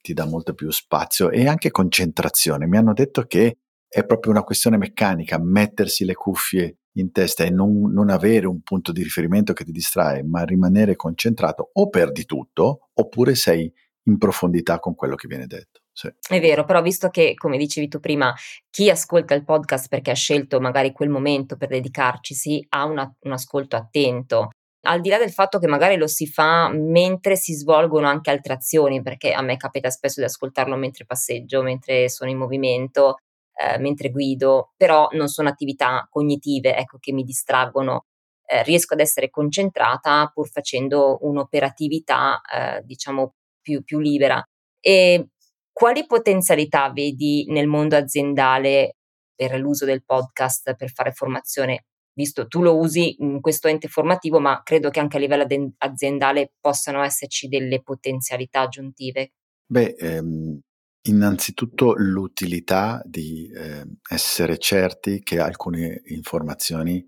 ti 0.01 0.13
dà 0.13 0.25
molto 0.25 0.55
più 0.55 0.69
spazio 0.71 1.29
e 1.29 1.47
anche 1.47 1.69
concentrazione. 1.69 2.65
Mi 2.65 2.77
hanno 2.77 2.93
detto 2.93 3.23
che 3.27 3.59
è 3.87 4.03
proprio 4.03 4.31
una 4.31 4.43
questione 4.43 4.77
meccanica, 4.77 5.37
mettersi 5.37 6.05
le 6.05 6.15
cuffie 6.15 6.77
in 6.93 7.11
testa 7.11 7.43
e 7.43 7.49
non, 7.49 7.91
non, 7.91 8.09
avere 8.09 8.47
un 8.47 8.61
punto 8.61 8.91
di 8.91 9.03
riferimento 9.03 9.53
che 9.53 9.63
ti 9.63 9.71
distrae, 9.71 10.23
ma 10.23 10.43
rimanere 10.43 10.95
concentrato 10.95 11.69
o 11.73 11.89
perdi 11.89 12.25
tutto 12.25 12.89
oppure 12.93 13.35
sei 13.35 13.71
in 14.03 14.17
profondità 14.17 14.79
con 14.79 14.95
quello 14.95 15.15
che 15.15 15.27
viene 15.27 15.47
detto. 15.47 15.81
Sì. 15.93 16.09
È 16.27 16.39
vero, 16.39 16.63
però 16.63 16.81
visto 16.81 17.09
che, 17.09 17.33
come 17.35 17.57
dicevi 17.57 17.87
tu 17.87 17.99
prima, 17.99 18.33
chi 18.69 18.89
ascolta 18.89 19.33
il 19.33 19.43
podcast 19.43 19.87
perché 19.87 20.11
ha 20.11 20.15
scelto 20.15 20.59
magari 20.59 20.91
quel 20.91 21.09
momento 21.09 21.57
per 21.57 21.69
dedicarci, 21.69 22.65
ha 22.69 22.85
una, 22.85 23.13
un 23.19 23.31
ascolto 23.31 23.75
attento. 23.75 24.49
Al 24.83 25.01
di 25.01 25.09
là 25.09 25.19
del 25.19 25.31
fatto 25.31 25.59
che 25.59 25.67
magari 25.67 25.95
lo 25.95 26.07
si 26.07 26.25
fa 26.25 26.69
mentre 26.73 27.35
si 27.35 27.53
svolgono 27.53 28.07
anche 28.07 28.31
altre 28.31 28.53
azioni, 28.53 29.01
perché 29.01 29.31
a 29.31 29.41
me 29.41 29.57
capita 29.57 29.89
spesso 29.89 30.19
di 30.21 30.25
ascoltarlo 30.25 30.75
mentre 30.75 31.05
passeggio, 31.05 31.61
mentre 31.61 32.09
sono 32.09 32.31
in 32.31 32.37
movimento, 32.37 33.17
eh, 33.61 33.77
mentre 33.79 34.09
guido, 34.09 34.73
però 34.75 35.07
non 35.11 35.27
sono 35.27 35.49
attività 35.49 36.07
cognitive 36.09 36.75
ecco, 36.75 36.97
che 36.99 37.13
mi 37.13 37.23
distraggono. 37.23 38.05
Eh, 38.45 38.63
riesco 38.63 38.95
ad 38.95 38.99
essere 38.99 39.29
concentrata 39.29 40.29
pur 40.33 40.49
facendo 40.49 41.19
un'operatività 41.21 42.41
eh, 42.41 42.81
diciamo 42.83 43.35
più, 43.61 43.83
più 43.83 43.99
libera. 43.99 44.43
E 44.79 45.29
quali 45.71 46.05
potenzialità 46.05 46.91
vedi 46.91 47.45
nel 47.49 47.67
mondo 47.67 47.95
aziendale 47.95 48.97
per 49.33 49.57
l'uso 49.57 49.85
del 49.85 50.03
podcast 50.03 50.75
per 50.75 50.91
fare 50.91 51.11
formazione? 51.11 51.85
Visto 52.13 52.47
tu 52.47 52.61
lo 52.61 52.77
usi 52.77 53.15
in 53.23 53.39
questo 53.39 53.67
ente 53.69 53.87
formativo, 53.87 54.39
ma 54.39 54.61
credo 54.63 54.89
che 54.89 54.99
anche 54.99 55.15
a 55.15 55.19
livello 55.19 55.45
aziendale 55.77 56.53
possano 56.59 57.01
esserci 57.03 57.47
delle 57.47 57.81
potenzialità 57.81 58.61
aggiuntive. 58.61 59.31
Beh, 59.65 59.95
ehm, 59.97 60.59
innanzitutto 61.03 61.93
l'utilità 61.97 63.01
di 63.05 63.49
eh, 63.49 63.85
essere 64.09 64.57
certi 64.57 65.21
che 65.23 65.39
alcune 65.39 66.01
informazioni 66.07 67.05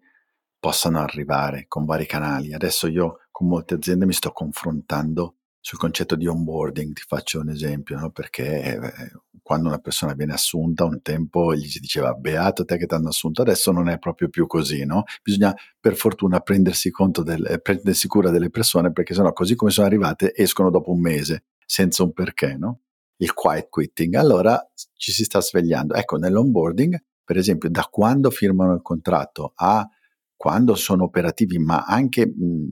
possano 0.60 1.00
arrivare 1.00 1.66
con 1.68 1.86
vari 1.86 2.06
canali. 2.06 2.54
Adesso 2.54 2.88
io 2.88 3.20
con 3.32 3.48
molte 3.48 3.76
aziende 3.76 4.06
mi 4.06 4.14
sto 4.14 4.32
confrontando 4.32 5.36
sul 5.60 5.80
concetto 5.80 6.16
di 6.16 6.28
onboarding, 6.28 6.94
ti 6.94 7.04
faccio 7.08 7.40
un 7.40 7.50
esempio, 7.50 7.98
no? 7.98 8.12
perché 8.12 8.76
eh, 8.76 9.12
quando 9.42 9.70
una 9.70 9.78
persona 9.80 10.14
viene 10.14 10.34
assunta 10.34 10.84
un 10.84 11.02
tempo 11.02 11.56
gli 11.56 11.68
si 11.70 11.80
diceva 11.80 12.14
beato 12.14 12.66
te 12.66 12.78
che 12.78 12.86
ti 12.86 12.94
hanno 12.94 13.10
assunto, 13.10 13.42
adesso 13.42 13.72
non 13.72 13.88
è 13.88 13.98
proprio 13.98 14.28
più 14.28 14.46
così, 14.46 14.86
no? 14.86 15.04
Bisogna 15.22 15.56
per 15.80 15.96
fortuna 15.96 16.40
prendersi, 16.42 16.92
del, 17.24 17.46
eh, 17.46 17.60
prendersi 17.60 18.08
cura 18.08 18.30
delle 18.30 18.50
persone 18.50 18.92
perché 18.92 19.14
sennò 19.14 19.32
così 19.32 19.56
come 19.56 19.72
sono 19.72 19.88
arrivate 19.88 20.34
escono 20.36 20.70
dopo 20.70 20.92
un 20.92 21.00
mese 21.00 21.46
senza 21.66 22.04
un 22.04 22.12
perché, 22.12 22.58
no? 22.58 22.83
Il 23.24 23.34
quiet 23.34 23.70
quitting. 23.70 24.16
Allora 24.16 24.62
ci 24.96 25.12
si 25.14 25.24
sta 25.24 25.42
svegliando. 25.42 25.94
Ecco, 25.94 26.18
nell'onboarding, 26.18 27.02
per 27.24 27.38
esempio, 27.38 27.70
da 27.70 27.88
quando 27.90 28.30
firmano 28.30 28.74
il 28.74 28.82
contratto 28.82 29.54
a 29.56 29.88
quando 30.36 30.76
sono 30.76 31.06
operativi, 31.06 31.58
ma 31.58 31.86
anche 31.86 32.28
mh, 32.28 32.66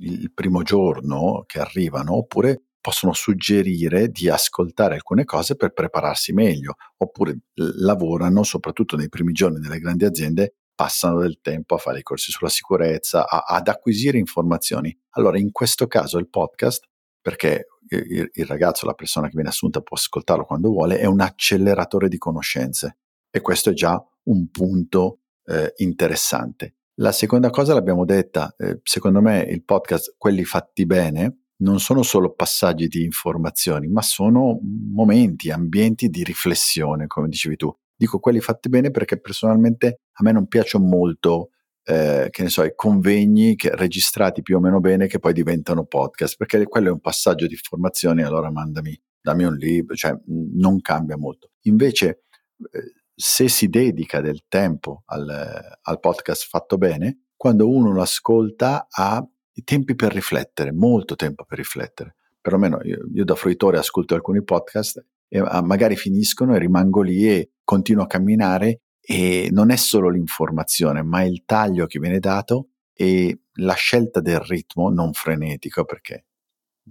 il 0.00 0.32
primo 0.34 0.62
giorno 0.62 1.44
che 1.46 1.60
arrivano, 1.60 2.16
oppure 2.16 2.64
possono 2.80 3.12
suggerire 3.12 4.08
di 4.08 4.28
ascoltare 4.28 4.94
alcune 4.96 5.24
cose 5.24 5.54
per 5.54 5.72
prepararsi 5.72 6.32
meglio, 6.32 6.74
oppure 6.98 7.38
lavorano, 7.54 8.42
soprattutto 8.42 8.96
nei 8.96 9.08
primi 9.08 9.32
giorni 9.32 9.60
delle 9.60 9.78
grandi 9.78 10.04
aziende, 10.04 10.56
passano 10.74 11.20
del 11.20 11.38
tempo 11.40 11.76
a 11.76 11.78
fare 11.78 12.00
i 12.00 12.02
corsi 12.02 12.32
sulla 12.32 12.50
sicurezza, 12.50 13.28
a, 13.28 13.44
ad 13.46 13.68
acquisire 13.68 14.18
informazioni. 14.18 14.94
Allora, 15.10 15.38
in 15.38 15.52
questo 15.52 15.86
caso 15.86 16.18
il 16.18 16.28
podcast, 16.28 16.84
perché 17.22 17.68
il, 17.88 18.30
il 18.32 18.46
ragazzo, 18.46 18.86
la 18.86 18.94
persona 18.94 19.26
che 19.26 19.34
viene 19.34 19.50
assunta 19.50 19.80
può 19.80 19.96
ascoltarlo 19.96 20.44
quando 20.44 20.68
vuole, 20.68 20.98
è 20.98 21.06
un 21.06 21.20
acceleratore 21.20 22.08
di 22.08 22.18
conoscenze 22.18 22.98
e 23.30 23.40
questo 23.40 23.70
è 23.70 23.72
già 23.72 24.02
un 24.24 24.50
punto 24.50 25.20
eh, 25.46 25.72
interessante. 25.76 26.76
La 26.98 27.12
seconda 27.12 27.50
cosa 27.50 27.74
l'abbiamo 27.74 28.04
detta, 28.04 28.54
eh, 28.56 28.78
secondo 28.82 29.20
me 29.20 29.42
il 29.42 29.64
podcast, 29.64 30.14
quelli 30.16 30.44
fatti 30.44 30.86
bene, 30.86 31.46
non 31.56 31.80
sono 31.80 32.02
solo 32.02 32.34
passaggi 32.34 32.86
di 32.88 33.02
informazioni, 33.02 33.88
ma 33.88 34.02
sono 34.02 34.58
momenti, 34.62 35.50
ambienti 35.50 36.08
di 36.08 36.22
riflessione, 36.22 37.06
come 37.06 37.28
dicevi 37.28 37.56
tu. 37.56 37.74
Dico 37.96 38.18
quelli 38.18 38.40
fatti 38.40 38.68
bene 38.68 38.90
perché 38.90 39.20
personalmente 39.20 40.00
a 40.12 40.22
me 40.22 40.32
non 40.32 40.46
piacciono 40.46 40.84
molto, 40.84 41.50
eh, 41.84 42.28
che 42.30 42.42
ne 42.42 42.48
so, 42.48 42.64
i 42.64 42.72
convegni 42.74 43.56
che, 43.56 43.74
registrati 43.74 44.42
più 44.42 44.56
o 44.56 44.60
meno 44.60 44.80
bene 44.80 45.06
che 45.06 45.18
poi 45.18 45.32
diventano 45.32 45.84
podcast, 45.84 46.36
perché 46.36 46.64
quello 46.64 46.88
è 46.88 46.92
un 46.92 47.00
passaggio 47.00 47.46
di 47.46 47.52
informazioni, 47.52 48.22
allora 48.22 48.50
mandami, 48.50 48.98
dammi 49.20 49.44
un 49.44 49.54
libro, 49.54 49.94
cioè 49.94 50.16
non 50.26 50.80
cambia 50.80 51.16
molto. 51.16 51.50
Invece, 51.62 52.22
eh, 52.70 52.92
se 53.14 53.48
si 53.48 53.68
dedica 53.68 54.20
del 54.20 54.44
tempo 54.48 55.02
al, 55.06 55.76
al 55.82 56.00
podcast 56.00 56.48
fatto 56.48 56.78
bene, 56.78 57.26
quando 57.36 57.68
uno 57.68 57.92
lo 57.92 58.00
ascolta 58.00 58.86
ha 58.90 59.26
i 59.56 59.62
tempi 59.62 59.94
per 59.94 60.12
riflettere, 60.12 60.72
molto 60.72 61.14
tempo 61.14 61.44
per 61.44 61.58
riflettere. 61.58 62.16
Perlomeno 62.40 62.80
io, 62.82 63.06
io 63.12 63.24
da 63.24 63.34
fruitore 63.34 63.78
ascolto 63.78 64.14
alcuni 64.14 64.42
podcast 64.42 65.04
e 65.28 65.38
ah, 65.38 65.62
magari 65.62 65.96
finiscono 65.96 66.54
e 66.54 66.58
rimango 66.58 67.02
lì 67.02 67.28
e 67.28 67.50
continuo 67.62 68.04
a 68.04 68.06
camminare 68.06 68.80
e 69.04 69.48
non 69.50 69.70
è 69.70 69.76
solo 69.76 70.08
l'informazione, 70.08 71.02
ma 71.02 71.22
il 71.22 71.44
taglio 71.44 71.86
che 71.86 71.98
viene 71.98 72.18
dato 72.18 72.68
e 72.92 73.40
la 73.58 73.74
scelta 73.74 74.20
del 74.20 74.40
ritmo 74.40 74.90
non 74.90 75.12
frenetico, 75.12 75.84
perché 75.84 76.26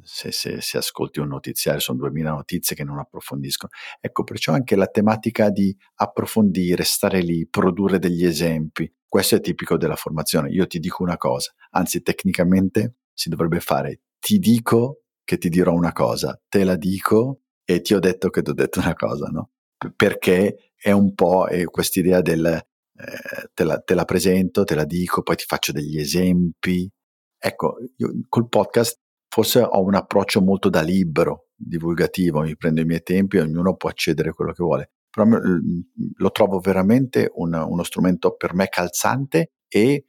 se, 0.02 0.32
se, 0.32 0.62
se, 0.62 0.78
ascolti 0.78 1.20
un 1.20 1.28
notiziario 1.28 1.80
sono 1.80 2.00
2000 2.00 2.32
notizie 2.32 2.76
che 2.76 2.84
non 2.84 3.00
approfondiscono. 3.00 3.72
Ecco, 4.00 4.24
perciò 4.24 4.54
anche 4.54 4.76
la 4.76 4.88
tematica 4.88 5.50
di 5.50 5.76
approfondire, 5.96 6.84
stare 6.84 7.22
lì, 7.22 7.48
produrre 7.48 8.00
degli 8.00 8.26
esempi, 8.26 8.92
questo 9.08 9.36
è 9.36 9.40
tipico 9.42 9.78
della 9.78 9.96
formazione. 9.96 10.50
Io 10.50 10.66
ti 10.68 10.80
dico 10.80 11.04
una 11.04 11.18
cosa, 11.18 11.54
anzi 11.72 12.02
tecnicamente 12.02 12.96
si 13.14 13.30
dovrebbe 13.30 13.60
fare 13.60 14.02
ti 14.24 14.40
dico 14.40 15.02
che 15.26 15.38
ti 15.38 15.50
dirò 15.50 15.74
una 15.74 15.92
cosa, 15.92 16.42
te 16.48 16.64
la 16.64 16.78
dico 16.78 17.42
e 17.66 17.82
ti 17.82 17.94
ho 17.94 18.00
detto 18.00 18.30
che 18.30 18.42
ti 18.42 18.52
ho 18.52 18.54
detto 18.54 18.80
una 18.80 18.94
cosa, 18.94 19.28
no? 19.28 19.50
Perché 19.96 20.72
è 20.76 20.92
un 20.92 21.14
po' 21.14 21.48
questa 21.70 22.00
idea 22.00 22.22
del 22.22 22.62
eh, 22.96 23.50
te, 23.54 23.64
la, 23.64 23.80
te 23.80 23.96
la 23.96 24.06
presento, 24.06 24.64
te 24.64 24.76
la 24.76 24.86
dico, 24.86 25.24
poi 25.24 25.36
ti 25.36 25.46
faccio 25.46 25.72
degli 25.72 25.98
esempi. 26.00 26.90
Ecco, 27.38 27.78
io 27.98 28.12
col 28.30 28.48
podcast 28.48 29.00
forse 29.30 29.62
ho 29.62 29.82
un 29.84 29.96
approccio 29.96 30.42
molto 30.42 30.70
da 30.70 30.82
libero, 30.82 31.48
divulgativo, 31.56 32.42
mi 32.42 32.56
prendo 32.56 32.82
i 32.82 32.86
miei 32.86 33.02
tempi 33.02 33.38
ognuno 33.38 33.76
può 33.76 33.90
accedere 33.90 34.30
a 34.30 34.34
quello 34.34 34.54
che 34.54 34.64
vuole. 34.64 34.92
Però 35.10 35.28
lo 35.28 36.32
trovo 36.32 36.60
veramente 36.60 37.32
un, 37.36 37.54
uno 37.54 37.84
strumento 37.84 38.36
per 38.36 38.54
me 38.54 38.68
calzante 38.70 39.54
e 39.68 40.06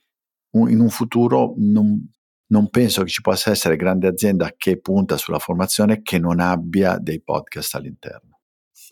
un, 0.53 0.71
in 0.71 0.81
un 0.81 0.89
futuro 0.91 1.55
non, 1.57 2.11
non 2.49 2.69
penso 2.71 3.03
che 3.03 3.09
ci 3.09 3.21
possa 3.21 3.51
essere 3.51 3.77
grande 3.77 4.09
azienda 4.09 4.53
che 4.57 4.81
punta 4.81 5.17
sulla 5.17 5.39
formazione 5.39 6.03
che 6.03 6.19
non 6.19 6.41
abbia 6.41 6.99
dei 6.99 7.23
podcast 7.23 7.75
all'interno. 7.75 8.34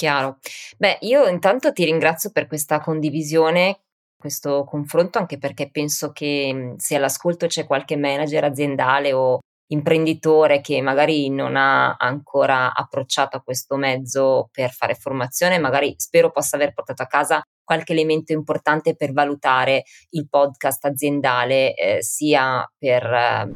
Chiaro. 0.02 0.38
Beh, 0.78 0.98
io 1.02 1.28
intanto 1.28 1.72
ti 1.72 1.84
ringrazio 1.84 2.32
per 2.32 2.48
questa 2.48 2.80
condivisione, 2.80 3.82
questo 4.18 4.64
confronto, 4.64 5.18
anche 5.18 5.38
perché 5.38 5.70
penso 5.70 6.10
che 6.10 6.74
se 6.76 6.96
all'ascolto 6.96 7.46
c'è 7.46 7.66
qualche 7.66 7.96
manager 7.96 8.42
aziendale 8.42 9.12
o 9.12 9.38
imprenditore 9.68 10.60
che 10.60 10.80
magari 10.80 11.30
non 11.30 11.54
ha 11.54 11.94
ancora 11.94 12.74
approcciato 12.74 13.36
a 13.36 13.42
questo 13.42 13.76
mezzo 13.76 14.48
per 14.50 14.72
fare 14.72 14.96
formazione, 14.96 15.60
magari 15.60 15.94
spero 15.98 16.32
possa 16.32 16.56
aver 16.56 16.72
portato 16.72 17.02
a 17.02 17.06
casa 17.06 17.40
qualche 17.62 17.92
elemento 17.92 18.32
importante 18.32 18.96
per 18.96 19.12
valutare 19.12 19.84
il 20.10 20.28
podcast 20.28 20.84
aziendale, 20.84 21.74
eh, 21.74 22.02
sia 22.02 22.68
per 22.76 23.04
eh, 23.04 23.52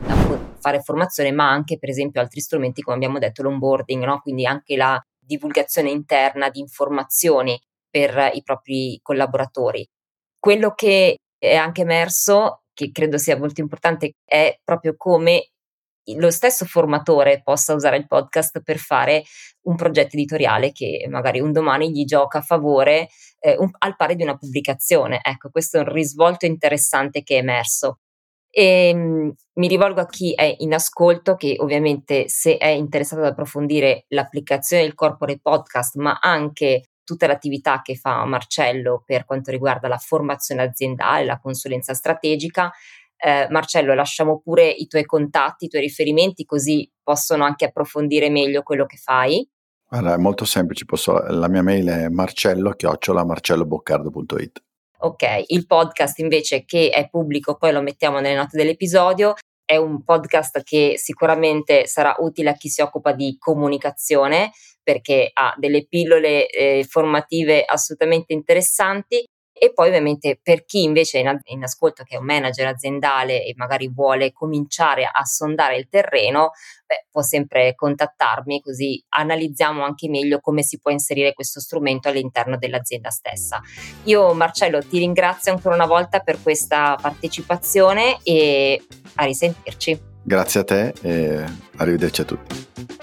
fare 0.60 0.80
formazione, 0.80 1.32
ma 1.32 1.50
anche 1.50 1.76
per 1.76 1.88
esempio 1.88 2.20
altri 2.20 2.40
strumenti, 2.40 2.82
come 2.82 2.94
abbiamo 2.94 3.18
detto, 3.18 3.42
l'onboarding, 3.42 4.04
no? 4.04 4.20
quindi 4.20 4.46
anche 4.46 4.76
la 4.76 4.96
divulgazione 5.26 5.90
interna 5.90 6.48
di 6.48 6.60
informazioni 6.60 7.60
per 7.90 8.30
i 8.34 8.42
propri 8.42 8.98
collaboratori. 9.02 9.86
Quello 10.38 10.72
che 10.74 11.16
è 11.38 11.54
anche 11.54 11.82
emerso, 11.82 12.62
che 12.72 12.90
credo 12.92 13.18
sia 13.18 13.36
molto 13.36 13.60
importante, 13.60 14.12
è 14.24 14.58
proprio 14.62 14.94
come 14.96 15.50
lo 16.14 16.30
stesso 16.30 16.64
formatore 16.66 17.42
possa 17.42 17.74
usare 17.74 17.96
il 17.96 18.06
podcast 18.06 18.62
per 18.62 18.78
fare 18.78 19.24
un 19.62 19.74
progetto 19.74 20.14
editoriale 20.14 20.70
che 20.70 21.04
magari 21.08 21.40
un 21.40 21.52
domani 21.52 21.90
gli 21.90 22.04
gioca 22.04 22.38
a 22.38 22.42
favore 22.42 23.08
eh, 23.40 23.56
un, 23.58 23.70
al 23.78 23.96
pari 23.96 24.14
di 24.14 24.22
una 24.22 24.36
pubblicazione. 24.36 25.20
Ecco, 25.22 25.50
questo 25.50 25.78
è 25.78 25.80
un 25.80 25.92
risvolto 25.92 26.46
interessante 26.46 27.22
che 27.22 27.36
è 27.36 27.38
emerso. 27.38 27.98
E, 28.58 28.88
ehm, 28.88 29.34
mi 29.56 29.68
rivolgo 29.68 30.00
a 30.00 30.06
chi 30.06 30.32
è 30.32 30.56
in 30.60 30.72
ascolto, 30.72 31.34
che 31.34 31.56
ovviamente 31.58 32.26
se 32.30 32.56
è 32.56 32.68
interessato 32.68 33.20
ad 33.20 33.28
approfondire 33.28 34.06
l'applicazione 34.08 34.82
del 34.82 34.94
corporate 34.94 35.40
podcast, 35.42 35.96
ma 35.96 36.20
anche 36.22 36.84
tutta 37.04 37.26
l'attività 37.26 37.82
che 37.82 37.96
fa 37.96 38.24
Marcello 38.24 39.02
per 39.04 39.26
quanto 39.26 39.50
riguarda 39.50 39.88
la 39.88 39.98
formazione 39.98 40.62
aziendale, 40.62 41.26
la 41.26 41.38
consulenza 41.38 41.92
strategica, 41.92 42.72
eh, 43.18 43.46
Marcello, 43.50 43.92
lasciamo 43.92 44.40
pure 44.40 44.66
i 44.68 44.86
tuoi 44.86 45.04
contatti, 45.04 45.66
i 45.66 45.68
tuoi 45.68 45.82
riferimenti, 45.82 46.46
così 46.46 46.90
possono 47.02 47.44
anche 47.44 47.66
approfondire 47.66 48.30
meglio 48.30 48.62
quello 48.62 48.86
che 48.86 48.96
fai. 48.96 49.46
Guarda, 49.86 50.14
è 50.14 50.18
molto 50.18 50.46
semplice, 50.46 50.86
posso, 50.86 51.12
la 51.12 51.48
mia 51.48 51.62
mail 51.62 51.88
è 51.88 52.08
marcello-marcelloboccardo.it. 52.08 54.62
Ok, 55.06 55.44
il 55.46 55.66
podcast 55.66 56.18
invece 56.18 56.64
che 56.64 56.88
è 56.88 57.08
pubblico, 57.08 57.54
poi 57.54 57.70
lo 57.70 57.80
mettiamo 57.80 58.18
nelle 58.18 58.34
note 58.34 58.56
dell'episodio, 58.56 59.34
è 59.64 59.76
un 59.76 60.02
podcast 60.02 60.64
che 60.64 60.94
sicuramente 60.96 61.86
sarà 61.86 62.16
utile 62.18 62.50
a 62.50 62.54
chi 62.54 62.68
si 62.68 62.80
occupa 62.80 63.12
di 63.12 63.36
comunicazione 63.38 64.50
perché 64.82 65.30
ha 65.32 65.54
delle 65.58 65.86
pillole 65.86 66.48
eh, 66.48 66.84
formative 66.88 67.64
assolutamente 67.64 68.32
interessanti 68.32 69.24
E 69.58 69.72
poi 69.72 69.88
ovviamente 69.88 70.38
per 70.42 70.66
chi 70.66 70.82
invece 70.82 71.18
è 71.18 71.22
in, 71.22 71.40
in, 71.44 71.62
ascolto 71.62 72.02
che 72.02 72.16
è 72.16 72.18
un 72.18 72.26
manager 72.26 72.66
aziendale 72.66 73.42
e 73.42 73.54
magari 73.56 73.88
vuole 73.88 74.30
cominciare 74.32 75.08
a 75.10 75.24
sondare 75.24 75.76
il 75.76 75.88
terreno, 75.88 76.50
beh, 76.84 77.06
può 77.10 77.22
sempre 77.22 77.74
contattarmi 77.74 78.60
così 78.60 79.02
analizziamo 79.08 79.82
anche 79.82 80.10
meglio 80.10 80.40
come 80.40 80.62
si 80.62 80.78
può 80.78 80.90
inserire 80.90 81.32
questo 81.32 81.60
strumento 81.60 82.08
all'interno 82.08 82.58
dell'azienda 82.58 83.08
stessa. 83.08 83.62
Io 84.04 84.34
Marcello 84.34 84.80
ti 84.80 84.98
ringrazio 84.98 85.52
ancora 85.52 85.74
una 85.74 85.86
volta 85.86 86.20
per 86.20 86.42
questa 86.42 86.98
partecipazione 87.00 88.18
e 88.24 88.82
a 89.14 89.24
risentirci. 89.24 89.98
Grazie 90.22 90.60
a 90.60 90.64
te 90.64 90.92
e 91.00 91.44
arrivederci 91.76 92.20
a 92.20 92.24
tutti. 92.24 92.95